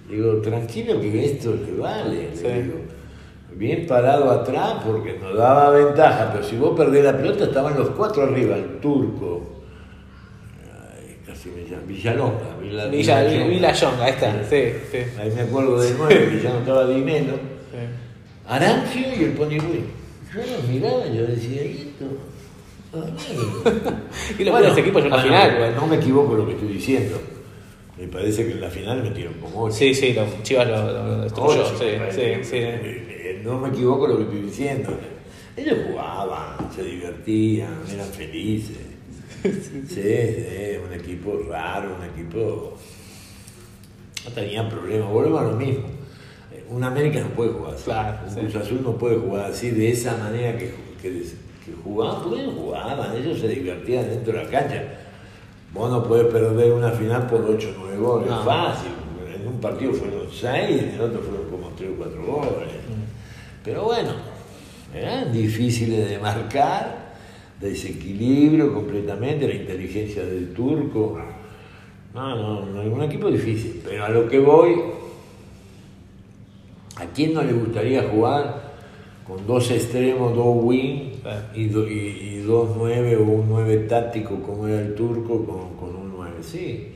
[0.09, 2.29] digo, tranquilo que esto le vale.
[2.35, 2.43] Sí.
[2.43, 2.75] Le digo,
[3.55, 7.89] bien parado atrás porque nos daba ventaja, pero si vos perdés la pelota estaban los
[7.89, 9.63] cuatro arriba, el turco.
[10.63, 12.57] ay, casi me llama, Villalonga.
[12.61, 14.05] Villa, Villa, Villalonga.
[14.05, 14.43] Ahí está.
[14.49, 14.97] Sí, sí.
[15.19, 17.33] Ahí me acuerdo de nueve, no estaba Dinero.
[17.71, 17.77] sí.
[18.47, 19.57] Arancio y el Pony.
[20.33, 22.05] Yo los miraba yo decía, ¿y esto?
[22.93, 23.05] Ah,
[24.39, 25.75] Y lo bueno de ese equipo es una bueno, final.
[25.75, 27.19] No me equivoco lo que estoy diciendo.
[27.97, 29.75] Me parece que en la final metieron como ocho.
[29.75, 31.61] Sí, sí, los Chivas lo, destruyó.
[31.61, 32.57] Ocho, Sí, sí, sí.
[33.43, 34.91] No me equivoco lo que estoy diciendo.
[35.57, 38.77] Ellos jugaban, se divertían, eran felices.
[39.41, 42.75] Sí, sí, un equipo raro, un equipo.
[44.25, 45.85] No tenía problemas, volvemos a lo mismo.
[46.69, 47.83] Un América no puede jugar así.
[47.85, 48.39] Claro, un sí.
[48.41, 52.53] Cruz Azul no puede jugar así, de esa manera que, que, que jugaban, porque ellos
[52.55, 54.83] jugaban, ellos se divertían dentro de la cancha.
[55.73, 58.43] Vos no puedes perder una final por 8 o 9 goles, No.
[58.43, 58.91] fácil.
[59.39, 62.69] En un partido fueron 6, en el otro fueron como 3 o 4 goles.
[63.69, 64.09] Pero bueno,
[64.95, 67.13] eran difíciles de marcar,
[67.61, 71.19] desequilibrio completamente, la inteligencia del turco.
[72.15, 73.83] No, no, no, un equipo difícil.
[73.85, 74.73] Pero a lo que voy,
[76.95, 78.71] ¿a quién no le gustaría jugar
[79.27, 81.11] con dos extremos, dos wing
[81.53, 81.67] y
[82.39, 86.37] dos nueve o un nueve táctico como era el turco con, con un nueve?
[86.41, 86.87] Sí,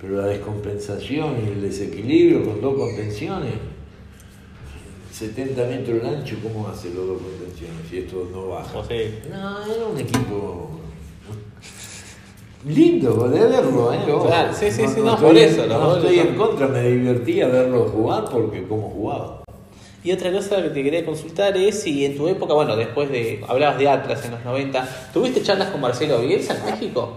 [0.00, 3.77] pero la descompensación y el desequilibrio con dos contenciones.
[5.18, 8.72] 70 metros de ancho, ¿cómo hace los dos contenciones si esto no baja?
[8.74, 10.70] No, era un equipo
[12.64, 13.98] lindo de verlo, ¿eh?
[14.04, 17.48] Claro, sí, sí, sí, no, estoy, por eso, los No estoy en contra, me divertía
[17.48, 19.42] verlo jugar porque cómo jugaba.
[20.04, 23.44] Y otra cosa que te quería consultar es si en tu época, bueno, después de,
[23.48, 27.16] hablabas de Atlas en los 90, ¿tuviste charlas con Marcelo Bielsa en México?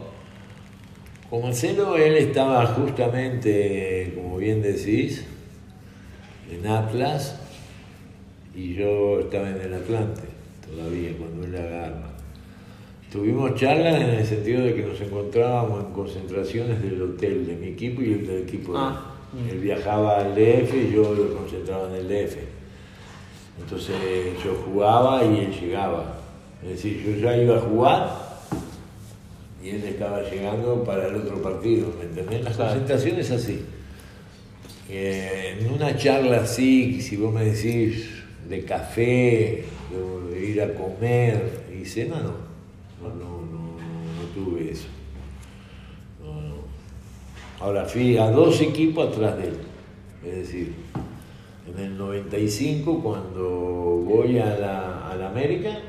[1.29, 5.23] Con Marcelo él estaba justamente, como bien decís,
[6.51, 7.35] en Atlas
[8.55, 10.23] y yo estaba en el Atlante
[10.65, 12.09] todavía cuando él agarra.
[13.11, 17.67] Tuvimos charlas en el sentido de que nos encontrábamos en concentraciones del hotel de mi
[17.67, 18.85] equipo y el del equipo de él.
[18.87, 19.07] Ah.
[19.49, 22.37] Él viajaba al DF y yo lo concentraba en el DF.
[23.61, 23.95] Entonces
[24.43, 26.17] yo jugaba y él llegaba.
[26.63, 28.31] Es decir, yo ya iba a jugar
[29.63, 32.43] y él estaba llegando para el otro partido, ¿me entendés?
[32.43, 33.61] Las concentraciones así.
[34.89, 38.09] Eh, en una charla así, si vos me decís
[38.51, 42.51] de café, de, de ir a comer y cena, no.
[43.01, 44.87] No, no, no, no tuve eso.
[46.21, 46.55] No, no.
[47.59, 49.57] Ahora fui a dos equipos atrás de él.
[50.25, 50.73] Es decir,
[51.67, 53.49] en el 95, cuando
[54.05, 55.79] voy a la, a la América,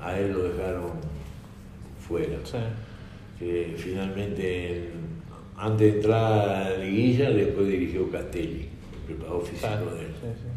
[0.00, 0.90] a él lo dejaron
[2.06, 2.56] fuera Sí.
[3.38, 5.08] que finalmente en-
[5.56, 8.68] antes de entrar a la liguilla después dirigió Castelli,
[9.08, 10.12] el preparador físico de él.
[10.20, 10.48] sí, sí.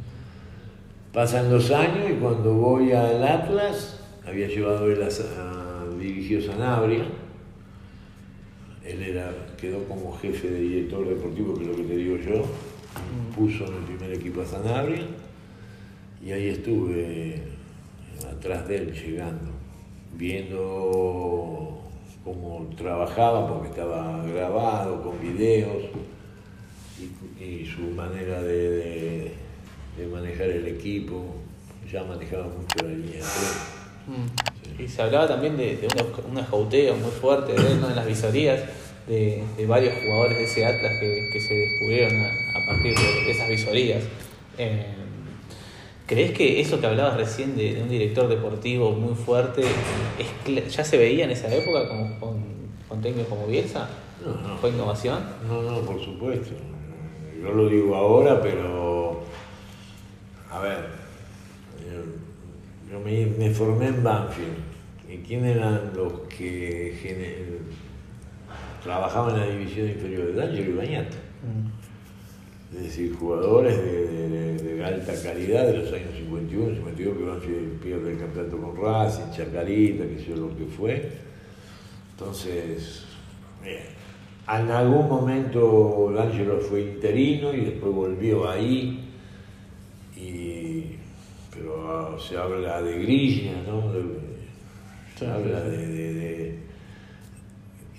[1.13, 7.03] Pasan los años y cuando voy al Atlas, había llevado él a, a- dirigió Sanabria,
[8.85, 12.43] él era, quedó como jefe de director deportivo, que es lo que te digo yo,
[13.35, 15.03] puso en el primer equipo a Sanabria.
[16.25, 17.41] Y ahí estuve
[18.31, 19.51] atrás de él llegando,
[20.17, 21.81] viendo
[22.23, 25.83] cómo trabajaba, porque estaba grabado con videos.
[27.39, 29.31] Y, y su manera de, de-
[29.97, 31.35] de manejar el equipo,
[31.91, 33.81] ya manejaba mucho la línea de tres.
[34.07, 34.81] Mm.
[34.81, 38.61] Y se hablaba también de, de unos, unos muy fuertes de en las visorías
[39.07, 43.31] de, de varios jugadores de ese Atlas que, que se descubrieron a, a partir de,
[43.31, 44.03] esas visorías.
[44.57, 44.85] Eh,
[46.07, 49.61] ¿Crees que eso que hablabas recién de, de un director deportivo muy fuerte
[50.19, 52.43] es ya se veía en esa época como, con,
[52.89, 53.87] con técnicos como Bielsa?
[54.25, 54.57] No, no.
[54.57, 55.19] ¿Fue innovación?
[55.47, 56.51] No, no, por supuesto.
[57.41, 59.21] Yo lo digo ahora, pero.
[60.51, 60.77] A ver.
[61.79, 64.57] Yo, yo me, me formé en Banfield.
[65.09, 67.59] ¿Y quién eran los que
[68.83, 71.17] trabajaban en la división inferior de Ángel y Bañata?
[71.43, 72.75] Mm.
[72.77, 77.23] Es decir, jugadores de, de- de- de alta calidad de los años 51, 52, que
[77.23, 81.11] Banfield pierde el campeonato con Racing, Chacarita, que sé lo que fue.
[82.11, 83.03] Entonces,
[83.61, 83.83] bien.
[84.47, 89.09] en algún momento D'Angelo fue interino y después volvió ahí.
[90.21, 90.95] Y,
[91.53, 93.91] pero ah, se habla de Grilla, ¿no?
[95.17, 96.61] Se habla de, de- de-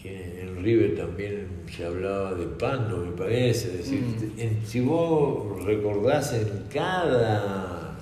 [0.04, 3.68] en River también se hablaba de Pando, me parece.
[3.68, 4.40] Es decir, Mm.
[4.40, 7.98] en- si vos recordás en cada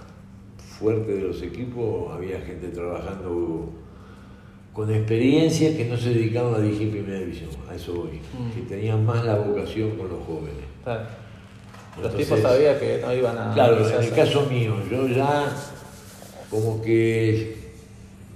[0.78, 3.70] fuerte de los equipos había gente trabajando
[4.72, 8.50] con experiencia que no se dedicaban a dirigir primera división, a eso voy, Mm.
[8.54, 10.64] que tenían más la vocación con los jóvenes.
[11.96, 13.52] Los Entonces, tipos sabían que no iban a.
[13.52, 15.52] Claro, en el caso mío, yo ya
[16.50, 17.56] como que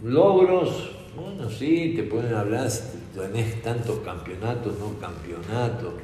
[0.04, 2.82] logros, bueno, sí, te pueden hablar, si
[3.14, 5.94] tenés tantos campeonatos, no campeonatos,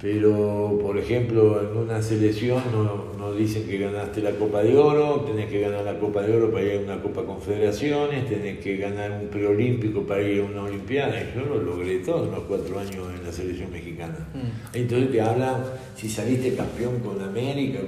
[0.00, 5.22] pero por ejemplo en una selección no, no dicen que ganaste la Copa de Oro,
[5.22, 8.76] tenés que ganar la Copa de Oro para ir a una Copa Confederaciones, tenés que
[8.76, 13.08] ganar un preolímpico para ir a una Olimpiada, yo lo logré todos los cuatro años
[13.16, 14.28] en la selección mexicana.
[14.34, 14.76] Mm.
[14.76, 15.64] Entonces te hablan
[15.96, 17.80] si saliste campeón con América.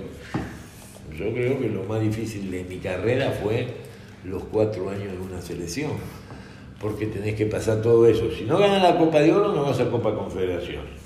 [1.16, 3.68] Yo creo que lo más difícil de mi carrera fue
[4.24, 5.92] los cuatro años de una selección.
[6.80, 8.30] Porque tenés que pasar todo eso.
[8.30, 10.99] Si no ganas la Copa de Oro, no vas a Copa Confederación.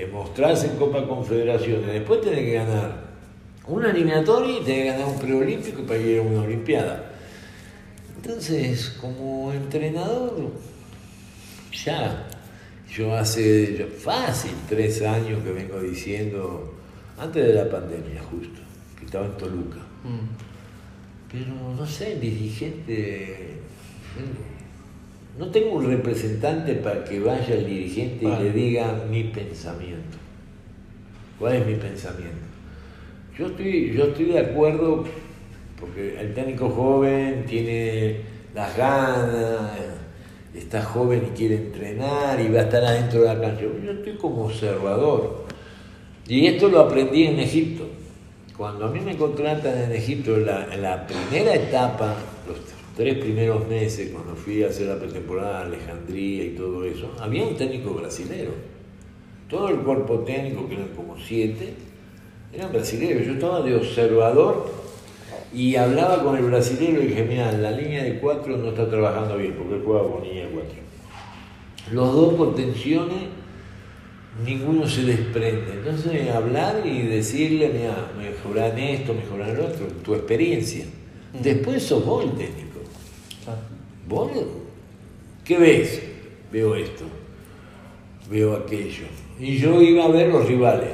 [0.00, 1.92] Te, mostrás en Copa Confederaciones.
[1.92, 3.10] Después tenés que ganar
[3.66, 7.12] una eliminatoria y tenés que ganar un preolímpico para ir a una Olimpiada.
[8.16, 10.52] Entonces, como entrenador,
[11.84, 12.26] ya,
[12.90, 16.74] yo hace yo- fácil tres años que vengo diciendo,
[17.18, 18.60] antes de la pandemia justo,
[18.98, 19.80] que estaba en Toluca.
[20.04, 21.30] Mm.
[21.30, 23.58] Pero no sé, dirigente.
[25.38, 30.18] No tengo un representante para que vaya el dirigente y le diga mi pensamiento.
[31.38, 32.46] ¿Cuál es mi pensamiento?
[33.38, 35.04] Yo estoy, yo estoy de acuerdo
[35.78, 38.20] porque el técnico joven tiene
[38.54, 39.70] las ganas,
[40.54, 43.62] está joven y quiere entrenar y va a estar adentro de la cancha.
[43.62, 45.46] Yo estoy como observador.
[46.28, 47.88] Y esto lo aprendí en Egipto.
[48.56, 52.14] Cuando a mí me contratan en Egipto, la, la primera etapa,
[52.96, 57.44] tres primeros meses, cuando fui a hacer la pretemporada a Alejandría y todo eso, había
[57.44, 58.52] un técnico brasilero.
[59.48, 61.74] Todo el cuerpo técnico, que eran como siete,
[62.52, 63.26] eran brasileños.
[63.26, 64.70] Yo estaba de observador
[65.52, 69.36] y hablaba con el brasilero y dije, mira, la línea de cuatro no está trabajando
[69.36, 70.78] bien, porque él juega con línea de cuatro.
[71.92, 73.24] los dos por tensiones,
[74.44, 75.72] ninguno se desprende.
[75.74, 80.84] Entonces, hablar y decirle, mira, mejorar en esto, mejorar en lo otro, tu experiencia.
[81.32, 82.69] Después sos vos el técnico.
[84.10, 84.28] ¿Vos
[85.44, 86.02] qué ves?
[86.52, 87.04] Veo esto,
[88.28, 89.04] veo aquello.
[89.38, 90.90] Y yo iba a ver los rivales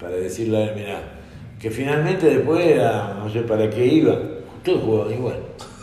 [0.00, 1.00] para decirle, mira,
[1.60, 4.18] que finalmente después era, no sé para qué iba,
[4.64, 5.36] todos jugaban igual.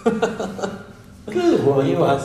[1.25, 2.19] todos jugaban igual.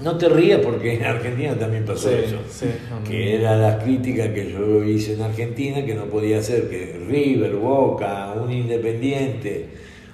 [0.00, 2.36] No te rías porque en Argentina también pasó Sí, eso.
[2.48, 2.66] sí,
[3.08, 7.56] que era la crítica que yo hice en Argentina, que no podía ser que River,
[7.56, 9.66] Boca, un Independiente,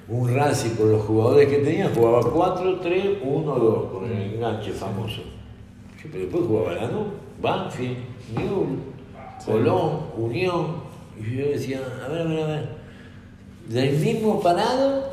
[0.08, 4.72] un Racing con los jugadores que tenía, jugaba 4, 3, 1, 2, con el enganche
[4.72, 5.22] famoso.
[6.02, 7.06] Pero después jugaba Lanús,
[7.40, 7.96] Banfield,
[8.36, 8.78] Newell,
[9.44, 10.66] Colón, Unión.
[11.18, 12.68] Y yo decía, a ver, a ver, a ver,
[13.68, 15.04] del mismo parado,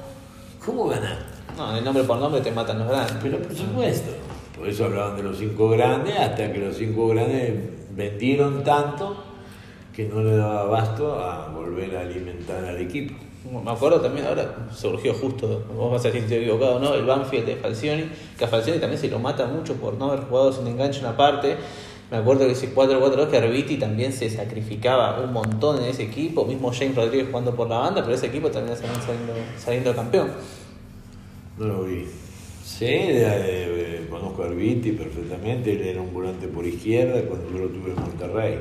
[0.66, 1.20] ¿cómo ganar?
[1.56, 3.16] No, el nombre por nombre te matan los grandes.
[3.22, 4.12] Pero por supuesto,
[4.58, 7.54] por eso hablaban de los cinco grandes, hasta que los cinco grandes
[7.96, 9.24] vendieron tanto
[9.96, 13.14] que no le daba abasto a volver a alimentar al equipo.
[13.44, 16.94] Me acuerdo también, ahora surgió justo, vos vas a decir si estoy equivocado, ¿no?
[16.94, 18.04] El Banfield de Falcioni,
[18.38, 21.18] que a Falcioni también se lo mata mucho por no haber jugado sin enganche una
[21.18, 21.56] parte.
[22.12, 26.46] Me acuerdo que ese 4-4-2 que Arbiti también se sacrificaba un montón en ese equipo,
[26.46, 30.32] mismo James Rodríguez jugando por la banda, pero ese equipo también saliendo, saliendo, saliendo campeón.
[31.58, 32.06] No lo vi.
[32.64, 37.60] Sí, de- de- conozco a Arbiti perfectamente, él era un volante por izquierda cuando yo
[37.64, 38.60] lo tuve en Monterrey.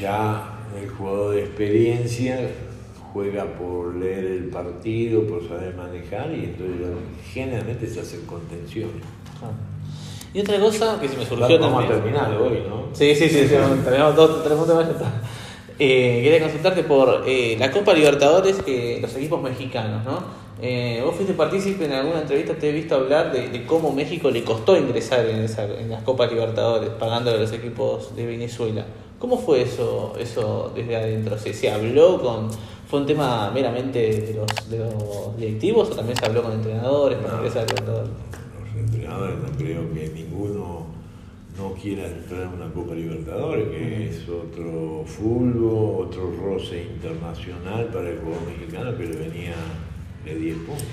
[0.00, 2.38] Ya el jugador de experiencia
[3.14, 6.88] juega por leer el partido, por saber manejar y entonces
[7.32, 9.02] generalmente se hacen contenciones.
[9.40, 9.52] Ah.
[10.34, 12.02] Y otra cosa que se me surgió Vamos a también.
[12.02, 12.88] terminar hoy, ¿no?
[12.92, 13.54] Sí, sí, sí, sí,
[13.84, 14.88] tenemos dos, tres puntos más.
[15.78, 20.18] Eh, quería consultarte por eh, la Copa Libertadores, eh, los equipos mexicanos, ¿no?
[20.60, 24.30] Eh, vos fuiste partícipe en alguna entrevista, te he visto hablar de, de cómo México
[24.30, 28.84] le costó ingresar en, esa, en las Copas Libertadores, pagándole a los equipos de Venezuela.
[29.20, 31.38] ¿Cómo fue eso, eso desde adentro?
[31.38, 32.48] ¿Se, se habló con.?
[32.88, 37.18] ¿Fue un tema meramente de los, de los directivos o también se habló con entrenadores
[37.20, 37.28] No.
[37.28, 38.10] al Libertadores?
[38.60, 40.86] Los entrenadores no creo que ninguno
[41.58, 48.10] no quiera entrar en una Copa Libertadores, que es otro fútbol, otro roce internacional para
[48.10, 49.54] el jugador mexicano que le venía
[50.24, 50.84] de 10 puntos.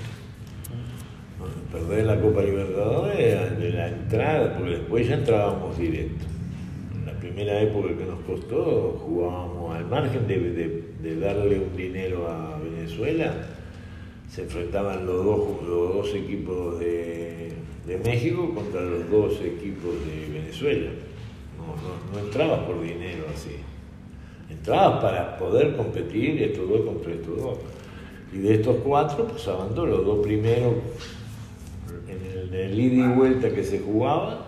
[1.38, 6.24] Bueno, perder la Copa Libertadores de la entrada, porque después ya entrábamos directo.
[6.94, 11.76] En la primera época que nos costó, jugábamos al margen de, de- de darle un
[11.76, 13.34] dinero a Venezuela,
[14.30, 17.52] se enfrentaban los dos, los dos equipos de,
[17.86, 20.90] de México contra los dos equipos de Venezuela.
[21.58, 23.56] No, no, no entrabas por dinero así.
[24.48, 27.58] Entrabas para poder competir estos dos contra estos dos.
[28.32, 30.74] Y de estos cuatro pasaban dos, los dos primeros
[32.08, 34.46] en el, en el ida y vuelta que se jugaba,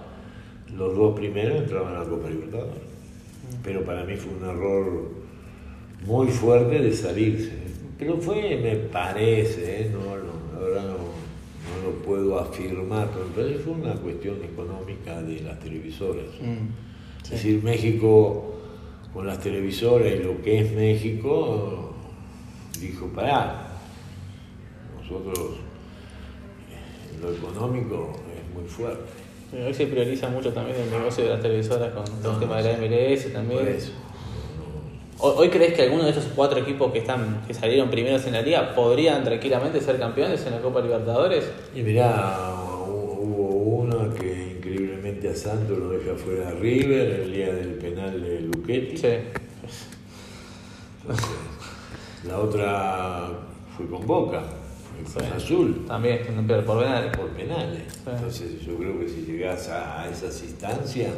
[0.75, 2.83] los dos primeros entraban a la Copa Libertadores.
[3.63, 5.24] Pero para mí fue un error
[6.05, 7.53] muy fuerte de salirse.
[7.99, 9.91] Pero fue, me parece, ¿eh?
[9.93, 15.59] no, no, ahora no, no lo puedo afirmar, pero fue una cuestión económica de las
[15.61, 16.27] televisoras.
[16.41, 18.51] Mm, Es decir, México
[19.13, 21.95] con las televisoras y lo que es México,
[22.81, 23.69] dijo, pará,
[25.01, 25.39] nosotros
[26.71, 29.05] eh, lo económico es muy fuerte.
[29.53, 32.39] Pero Hoy se prioriza mucho también el negocio de las televisoras con todo el No,
[32.41, 33.61] tema de la MLS también.
[33.61, 33.93] Por eso.
[35.19, 38.43] ¿Hoy crees que alguno de esos cuatro equipos que están que salieron primeros en la
[38.43, 41.45] liga podrían tranquilamente ser campeones en la Copa Libertadores?
[41.75, 42.53] Y mirá,
[42.87, 43.49] hu- hubo
[43.83, 48.97] uno que increíblemente a Santos lo deja fuera River el día del penal de Luchetti.
[48.99, 49.07] Sí.
[51.03, 51.27] Entonces,
[52.27, 53.29] la otra
[53.77, 54.43] fue con Boca,
[55.07, 55.37] fue con Sí.
[55.37, 55.85] Azul.
[55.87, 57.17] También, pero por penales.
[57.17, 57.83] por penales.
[57.93, 58.01] Sí.
[58.11, 61.13] Entonces yo creo que si llegas a, a esas instancias,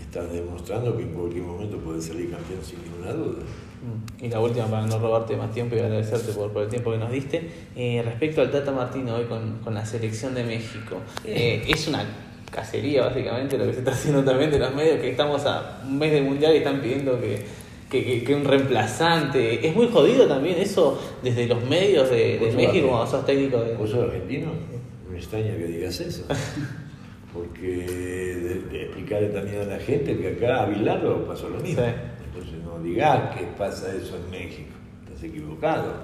[0.00, 3.42] estás demostrando que en cualquier momento puedes salir campeón sin ninguna duda.
[3.42, 4.24] Mm.
[4.24, 6.98] Y la última, para no robarte más tiempo y agradecerte por, por el tiempo que
[6.98, 7.50] nos diste.
[7.76, 12.04] Eh, respecto al Tata Martino hoy con, con la selección de México, eh, es una
[12.50, 15.98] cacería básicamente lo que se está haciendo también de los medios, que estamos a un
[15.98, 17.42] mes del mundial y están pidiendo que,
[17.90, 19.66] que, que- que un reemplazante.
[19.66, 23.26] Es muy jodido también eso desde los medios de, de ¿Vos sos México cuando sos
[23.26, 23.74] técnico de.
[23.74, 24.52] ¿Vos sos argentino?
[25.10, 26.24] Me extraña que digas eso.
[27.32, 31.82] Porque de, de explicarle también a la gente que acá a Bilardo pasó lo mismo.
[31.82, 31.90] Sí.
[32.26, 34.74] Entonces no digas que pasa eso en México.
[35.04, 35.94] Estás equivocado.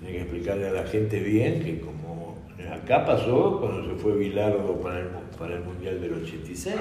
[0.00, 2.38] Tienes que explicarle a la gente bien que como
[2.72, 5.06] acá pasó cuando se fue Bilardo para el,
[5.38, 6.76] para el Mundial del 86.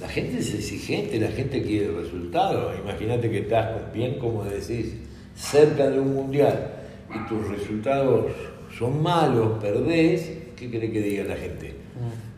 [0.00, 2.74] La gente es exigente, la gente quiere resultados.
[2.82, 4.94] Imagínate que estás bien, como decís,
[5.34, 6.72] cerca de un mundial
[7.14, 8.32] y tus resultados
[8.76, 11.74] son malos, perdés, ¿qué cree que diga la gente?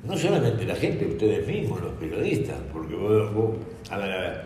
[0.05, 3.51] No solamente la gente, ustedes mismos, los periodistas, porque vos, vos-
[3.91, 4.41] a ver, a ver,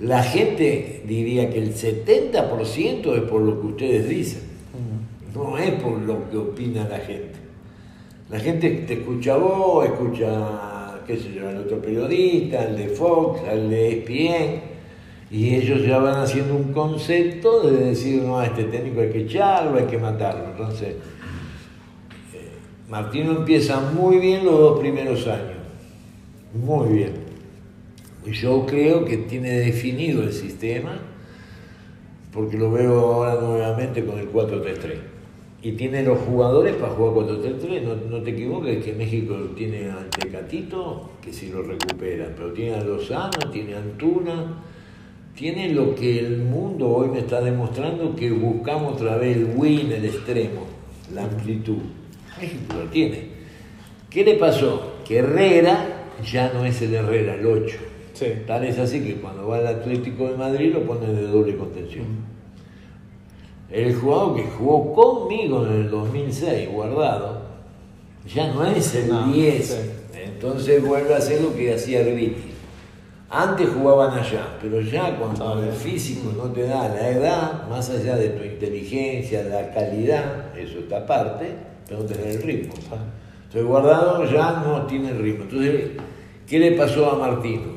[0.00, 4.40] la gente diría que el 70% es por lo que ustedes dicen,
[5.34, 7.34] no es por lo que opina la gente.
[8.30, 12.88] La gente te escucha a vos, escucha, qué sé yo, al otro periodista, al de
[12.88, 14.60] Fox, al de ESPN,
[15.30, 19.20] y ellos ya van haciendo un concepto de decir, no, a este técnico hay que
[19.22, 20.46] echarlo, hay que matarlo.
[20.50, 20.94] Entonces,
[22.88, 25.56] Martino empieza muy bien los dos primeros años,
[26.54, 27.12] muy bien.
[28.32, 30.98] Yo creo que tiene definido el sistema,
[32.32, 34.94] porque lo veo ahora nuevamente con el 4-3-3.
[35.62, 40.08] Y tiene los jugadores para jugar 4-3-3, no, no te equivoques que México tiene al
[40.10, 44.62] Tecatito, que si lo recupera, pero tiene a Lozano, tiene a Antuna,
[45.34, 49.90] tiene lo que el mundo hoy me está demostrando que buscamos otra vez el win,
[49.90, 50.66] el extremo,
[51.12, 51.82] la amplitud.
[52.40, 53.28] México lo tiene.
[54.10, 54.94] ¿Qué le pasó?
[55.06, 57.76] Que Herrera ya no es el Herrera, el 8.
[58.14, 58.26] Sí.
[58.46, 62.06] Tal es así que cuando va al Atlético de Madrid lo pone de doble contención.
[63.70, 67.42] El jugador que jugó conmigo en el 2006, guardado,
[68.32, 69.66] ya no es el No, 10.
[69.66, 69.76] sí.
[70.24, 72.52] Entonces vuelve a hacer lo que hacía Gritti.
[73.28, 78.16] Antes jugaban allá, pero ya cuando el físico no te da la edad, más allá
[78.16, 81.48] de tu inteligencia, la calidad, eso está aparte,
[81.86, 82.74] pero no tener el ritmo.
[82.74, 85.44] Entonces Guardado ya no tiene el ritmo.
[85.44, 85.90] Entonces,
[86.46, 87.76] ¿qué le pasó a Martino?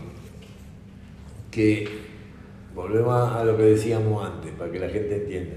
[1.52, 1.88] Que,
[2.74, 5.56] volvemos a lo que decíamos antes, para que la gente entienda,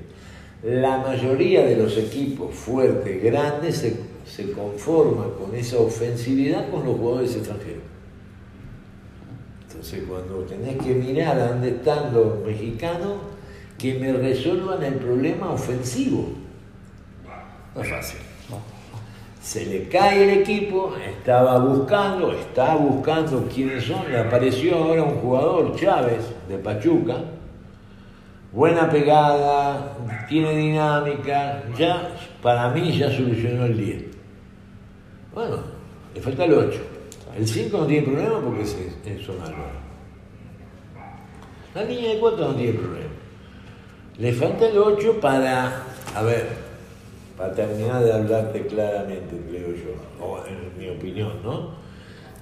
[0.63, 6.97] la mayoría de los equipos fuertes, grandes, se, se conforman con esa ofensividad con los
[6.97, 7.83] jugadores extranjeros.
[9.67, 13.17] Entonces, cuando tenés que mirar dónde están los mexicanos,
[13.79, 16.29] que me resuelvan el problema ofensivo.
[17.75, 18.19] No es fácil.
[19.41, 25.17] Se le cae el equipo, estaba buscando, está buscando quiénes son, le apareció ahora un
[25.17, 27.17] jugador, Chávez, de Pachuca,
[28.53, 29.97] buena pegada,
[30.29, 34.05] tiene dinámica, ya, para mí ya solucionó el 10.
[35.35, 35.57] Bueno,
[36.15, 36.81] le falta el 8.
[37.37, 38.77] El 5 no tiene problema porque es,
[39.07, 39.83] es Álvaro.
[41.75, 43.11] La línea de 4 no tiene problema.
[44.19, 45.85] Le falta el 8 para,
[46.15, 46.62] a ver,
[47.37, 51.71] para terminar de hablarte claramente, creo yo, o en mi opinión, ¿no?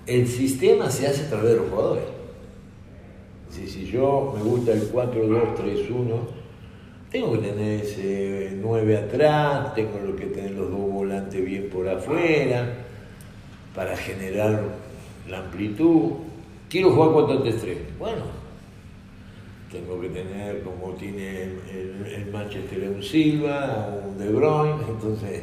[0.07, 2.05] El sistema se hace a través de los jugadores.
[3.51, 6.21] Si, si yo me gusta el 4-2-3-1,
[7.11, 12.87] tengo que tener ese 9 atrás, tengo que tener los dos volantes bien por afuera,
[13.75, 14.63] para generar
[15.29, 16.13] la amplitud.
[16.69, 17.77] Quiero jugar 4-3-3.
[17.99, 18.40] Bueno,
[19.71, 21.43] tengo que tener como tiene
[21.73, 25.43] el, Manchester un Silva, un De Bruyne, entonces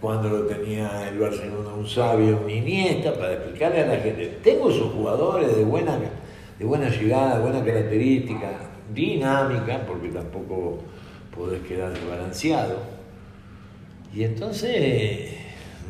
[0.00, 4.70] cuando lo tenía el Barcelona un Sabio, un Iniesta, para explicarle a la gente, tengo
[4.70, 5.98] esos jugadores de buena,
[6.58, 8.52] de buena llegada, buena característica,
[8.94, 10.78] dinámica, porque tampoco
[11.34, 12.78] podés quedar desbalanceado.
[14.14, 15.34] Y entonces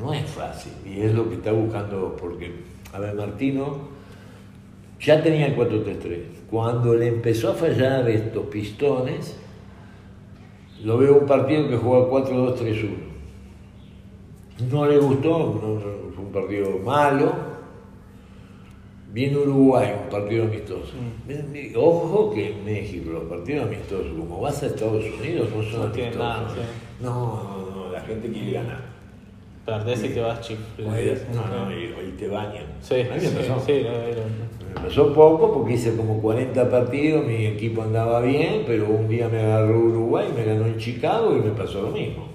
[0.00, 2.52] no es fácil, y es lo que está buscando, porque,
[2.92, 3.88] a ver, Martino
[5.00, 6.35] ya tenía el 4-3-3.
[6.50, 9.36] Cuando le empezó a fallar estos pistones,
[10.84, 12.90] lo veo un partido que juega 4-2-3-1.
[14.70, 15.30] No le gustó,
[15.60, 17.32] no- no- fue un partido malo.
[19.12, 20.92] Viene Uruguay, un partido amistoso.
[21.74, 25.84] Ojo que en México, los partidos amistosos, como vas a Estados Unidos, no son No
[25.86, 26.16] amistosos.
[26.18, 26.60] nada, sí.
[27.02, 27.10] No,
[27.42, 28.80] no, no, la gente quiere ganar.
[29.64, 30.90] Perdés y te vas chiflado.
[31.34, 32.66] No, no, y, te bañan.
[32.80, 33.26] Sí, sí,
[33.66, 33.72] sí,
[34.76, 39.28] Me pasó poco porque hice como 40 partidos, mi equipo andaba bien, pero un día
[39.28, 42.28] me agarró Uruguay, me ganó en Chicago y me pasó lo mismo.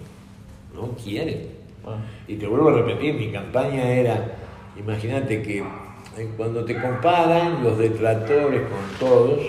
[0.73, 1.47] No quieren.
[1.83, 4.37] Bueno, Y te vuelvo a repetir, mi campaña era,
[4.77, 9.39] imagínate que eh, cuando te comparan los detractores con todos,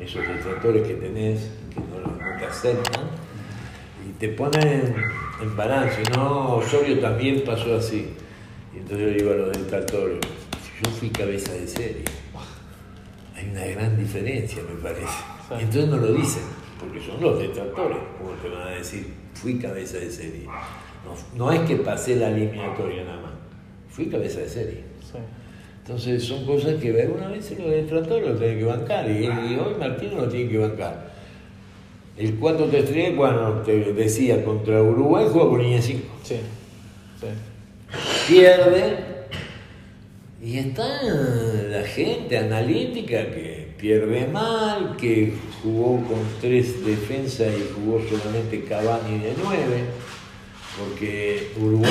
[0.00, 3.04] esos detractores que tenés, que no, te aceptan,
[4.06, 4.94] y te ponen en,
[5.42, 6.56] en balance, ¿no?
[6.56, 8.10] Osorio también pasó así.
[8.74, 10.18] Y entonces yo digo a los detractores,
[10.84, 12.04] yo fui cabeza de serie.
[13.36, 15.06] Hay una gran diferencia, me parece.
[15.48, 15.54] Sí.
[15.60, 16.42] Entonces no lo dicen,
[16.78, 20.46] porque son los detractores, como te van a decir, fui cabeza de serie.
[20.46, 23.32] No, no es que pasé la eliminatoria nada más,
[23.90, 24.84] fui cabeza de serie.
[25.00, 25.18] sí.
[25.82, 29.74] Entonces son cosas que alguna vez los detractores lo tienen que bancar y, y hoy
[29.78, 31.12] Martino lo tiene que bancar.
[32.16, 36.02] El 4-3-3, bueno, te decía, contra Uruguay juega con línea 5.
[36.22, 36.36] Sí,
[37.20, 38.32] sí.
[38.32, 39.13] Pierde
[40.44, 48.00] y está la gente analítica que pierde mal, que jugó con tres defensas y jugó
[48.08, 49.56] solamente Cavani de 9,
[50.78, 51.90] porque Uruguay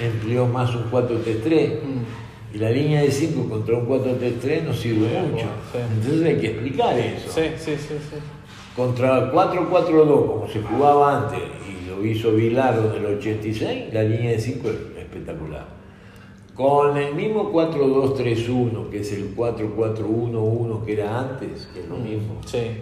[0.00, 1.82] empleó más un 4-3-3.
[1.82, 2.54] Mm.
[2.54, 5.44] Y la línea de 5 contra un 4-3-3 no sirve Sí, mucho.
[5.72, 5.78] sí.
[5.96, 7.30] Entonces hay que explicar eso.
[7.30, 8.16] Sí, sí, sí, sí.
[8.74, 14.30] Contra 4-4-2, como se jugaba antes, y lo hizo Vilaro en el 86, la línea
[14.30, 15.77] de 5 es espectacular.
[16.58, 22.34] Con el mismo 4-2-3-1, que es el 4-4-1-1 que era antes, que es lo mismo,
[22.44, 22.72] Sí.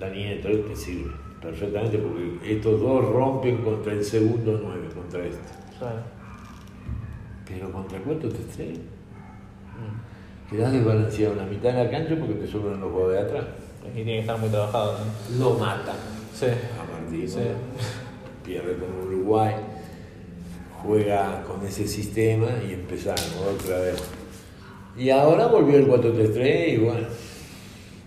[0.00, 4.88] la línea de 3 te sirve perfectamente porque estos dos rompen contra el segundo 9,
[4.94, 5.38] contra este.
[5.78, 6.00] Claro.
[7.46, 8.78] Pero contra el 4-3-3
[10.50, 13.44] quedás desbalanceado en la mitad de la cancha porque te sobran los jugadores de atrás.
[13.90, 14.96] Y tiene que estar muy trabajado.
[15.38, 15.44] ¿no?
[15.44, 15.96] Lo matan.
[16.34, 16.46] Sí.
[16.46, 17.38] a Martino, Sí.
[18.44, 19.54] pierde con Uruguay,
[20.82, 24.02] juega con ese sistema y empezamos otra vez.
[24.96, 27.06] Y ahora volvió el 4-3-3 y bueno,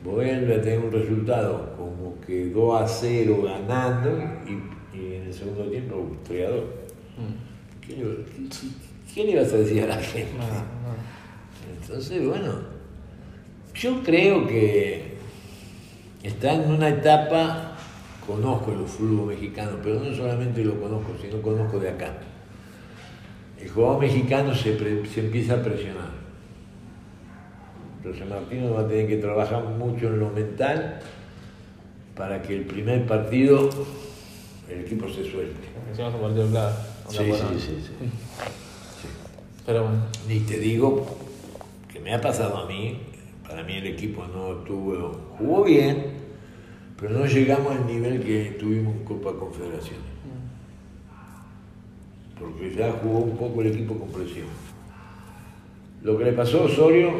[0.04, 4.10] vuelve a tener un resultado como que 2 a 0 ganando
[4.46, 6.60] y, y en el segundo tiempo 3 a 2.
[7.18, 7.82] Mm.
[7.82, 10.32] ¿Qué, le- qué- qué le ibas a decir a la gente?
[10.38, 11.76] No, no.
[11.82, 12.54] Entonces, bueno,
[13.74, 15.16] yo creo que
[16.24, 17.76] está en una etapa,
[18.28, 22.14] conozco el fútbol mexicano, pero no solamente lo conozco, sino conozco de acá.
[23.66, 26.12] El jugador mexicano se, pre- se empieza a presionar.
[27.98, 31.00] Entonces Martino va a tener que trabajar mucho en lo mental
[32.16, 33.68] para que el primer partido
[34.70, 35.68] el equipo se suelte.
[35.92, 36.74] Hicimos un partido clave.
[37.10, 37.50] Sí, sí, buena.
[37.60, 37.92] sí, sí.
[39.66, 39.98] Pero bueno.
[40.28, 41.18] Ni te digo
[41.92, 43.00] que me ha pasado a mí,
[43.48, 46.06] para mí el equipo no tuvo, jugó bien,
[47.00, 50.06] pero no llegamos al nivel que tuvimos en Copa Confederaciones.
[52.40, 54.48] Porque ya jugó un poco el equipo con presión.
[56.04, 57.12] Lo que le pasó a Osorio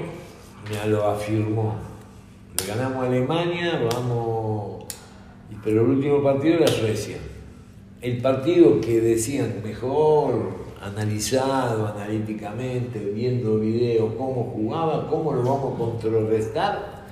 [0.70, 1.76] me lo afirmó.
[2.60, 4.86] Le ganamos a Alemania, vamos.
[5.64, 7.18] Pero el último partido era Suecia.
[8.02, 15.78] El partido que decían mejor, analizado analíticamente, viendo video, cómo jugaba, cómo lo vamos a
[15.78, 17.06] contrarrestar.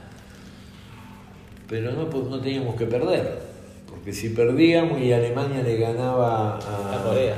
[1.67, 3.41] Pero no, pues, no teníamos que perder.
[3.89, 7.37] Porque si perdíamos y Alemania le ganaba a, A Corea.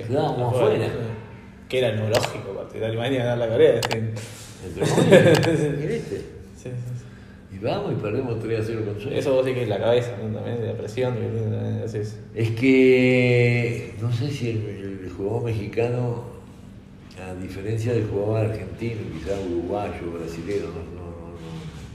[0.00, 0.08] A- Sí.
[0.12, 0.86] Quedábamos Afuera.
[1.68, 3.80] Que era no lógico, partido de Alemania ganar la Corea.
[4.62, 6.16] Sí, entre comillas, ¿viste?
[6.56, 6.70] sí, sí.
[7.54, 9.18] Y vamos y perdemos 3 a 0 con Suecia.
[9.18, 10.34] Eso vos sí que es la cabeza, ¿no?
[10.34, 11.14] También de la presión.
[11.14, 12.18] que tiene es.
[12.34, 16.24] Es que no sé si el, el jugador mexicano,
[17.22, 21.28] a diferencia del jugador argentino, quizás uruguayo, brasilero, no, no, no,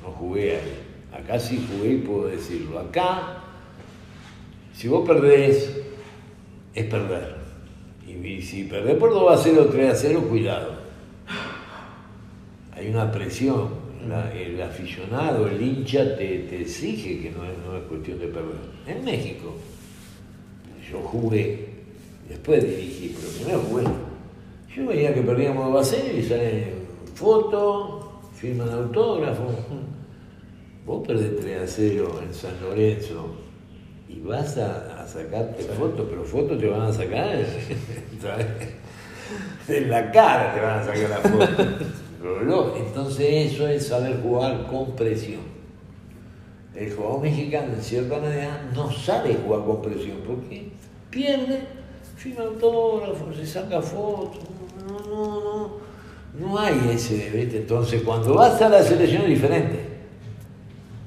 [0.04, 0.80] no, no jugué ahí.
[1.14, 2.80] Acá sí jugué y puedo decirlo.
[2.80, 3.38] Acá,
[4.74, 5.78] si vos perdés,
[6.74, 7.41] es perder.
[8.24, 10.74] Y, si perdés por 2 a 0 3 a 0, cuidado.
[12.74, 13.82] Hay una presión.
[14.36, 18.56] El aficionado, el hincha te, te exige que no es, no es cuestión de perder.
[18.88, 19.54] En México,
[20.92, 21.70] yo jugué,
[22.28, 23.84] después dirigí, pero primero jugué.
[24.76, 26.74] Yo veía que perdíamos 2 a 0 y salen
[27.14, 29.54] fotos, firman autógrafo.
[30.88, 33.51] Vos perdés 3 a 0 en San Lorenzo
[34.14, 37.30] y vas a, sacarte fotos, pero fotos te van a sacar
[38.22, 38.46] ¿sabes?
[39.68, 42.78] en la cara, te van a sacar la foto.
[42.78, 45.42] Entonces eso es saber jugar con presión.
[46.76, 50.70] El jugador mexicano en cierta manera no sabe jugar con presión porque
[51.10, 51.62] pierde,
[52.16, 54.44] firma autógrafo, se saca fotos,
[54.88, 55.72] no, no, no,
[56.40, 57.58] no hay ese, ¿viste?
[57.58, 59.91] Entonces cuando vas a la selección es diferente.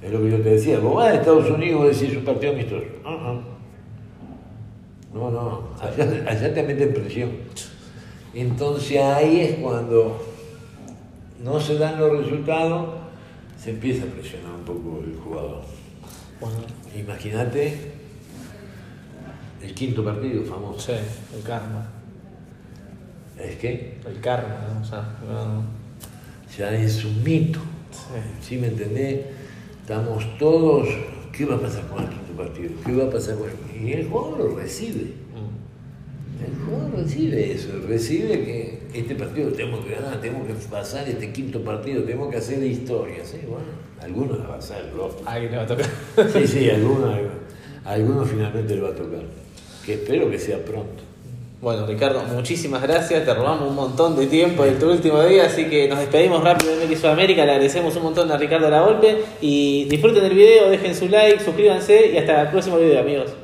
[0.04, 2.52] Es lo que yo te decía, vos vas a Estados Unidos y decís un partido
[2.52, 2.84] amistoso.
[3.04, 3.40] Ah.
[5.14, 7.30] No, no, allá, allá te meten presión.
[8.34, 10.20] Entonces ahí es cuando
[11.42, 12.94] no se dan los resultados,
[13.58, 15.62] se empieza a presionar un poco el jugador.
[16.40, 16.56] Bueno,
[16.96, 17.92] Imagínate
[19.62, 20.92] el quinto partido famoso.
[20.92, 20.98] sí,
[21.36, 21.86] el karma.
[23.38, 24.80] Es que El karma, ¿no?
[24.80, 25.64] O sea, no-
[26.58, 27.60] ya es un mito.
[27.90, 28.20] sí.
[28.48, 29.20] ¿Sí me entendés?
[29.84, 30.88] Estamos todos.
[31.30, 32.70] ¿Qué va a pasar con el quinto partido?
[32.86, 33.86] ¿Qué va a pasar con el.?
[33.86, 35.12] Y el jugador lo recibe.
[35.34, 36.42] Mm.
[36.42, 41.06] El jugador recibe eso, recibe que este partido lo tenemos que ganar, tenemos que pasar
[41.06, 43.22] este quinto partido, tenemos que hacer historia.
[43.26, 43.66] Sí, bueno,
[44.00, 44.90] algunos la va a hacer,
[45.26, 45.86] alguien le va a tocar.
[46.32, 47.14] Sí, sí, algunos,
[47.84, 49.24] algunos finalmente le va a tocar.
[49.84, 51.02] Que espero que sea pronto.
[51.64, 53.24] Bueno, Ricardo, muchísimas gracias.
[53.24, 56.76] Te robamos un montón de tiempo de tu último día, así que nos despedimos rápido
[56.76, 57.46] de MX Sudamérica.
[57.46, 61.42] Le agradecemos un montón a Ricardo La Golpe y disfruten del video, dejen su like,
[61.42, 63.43] suscríbanse y hasta el próximo video, amigos.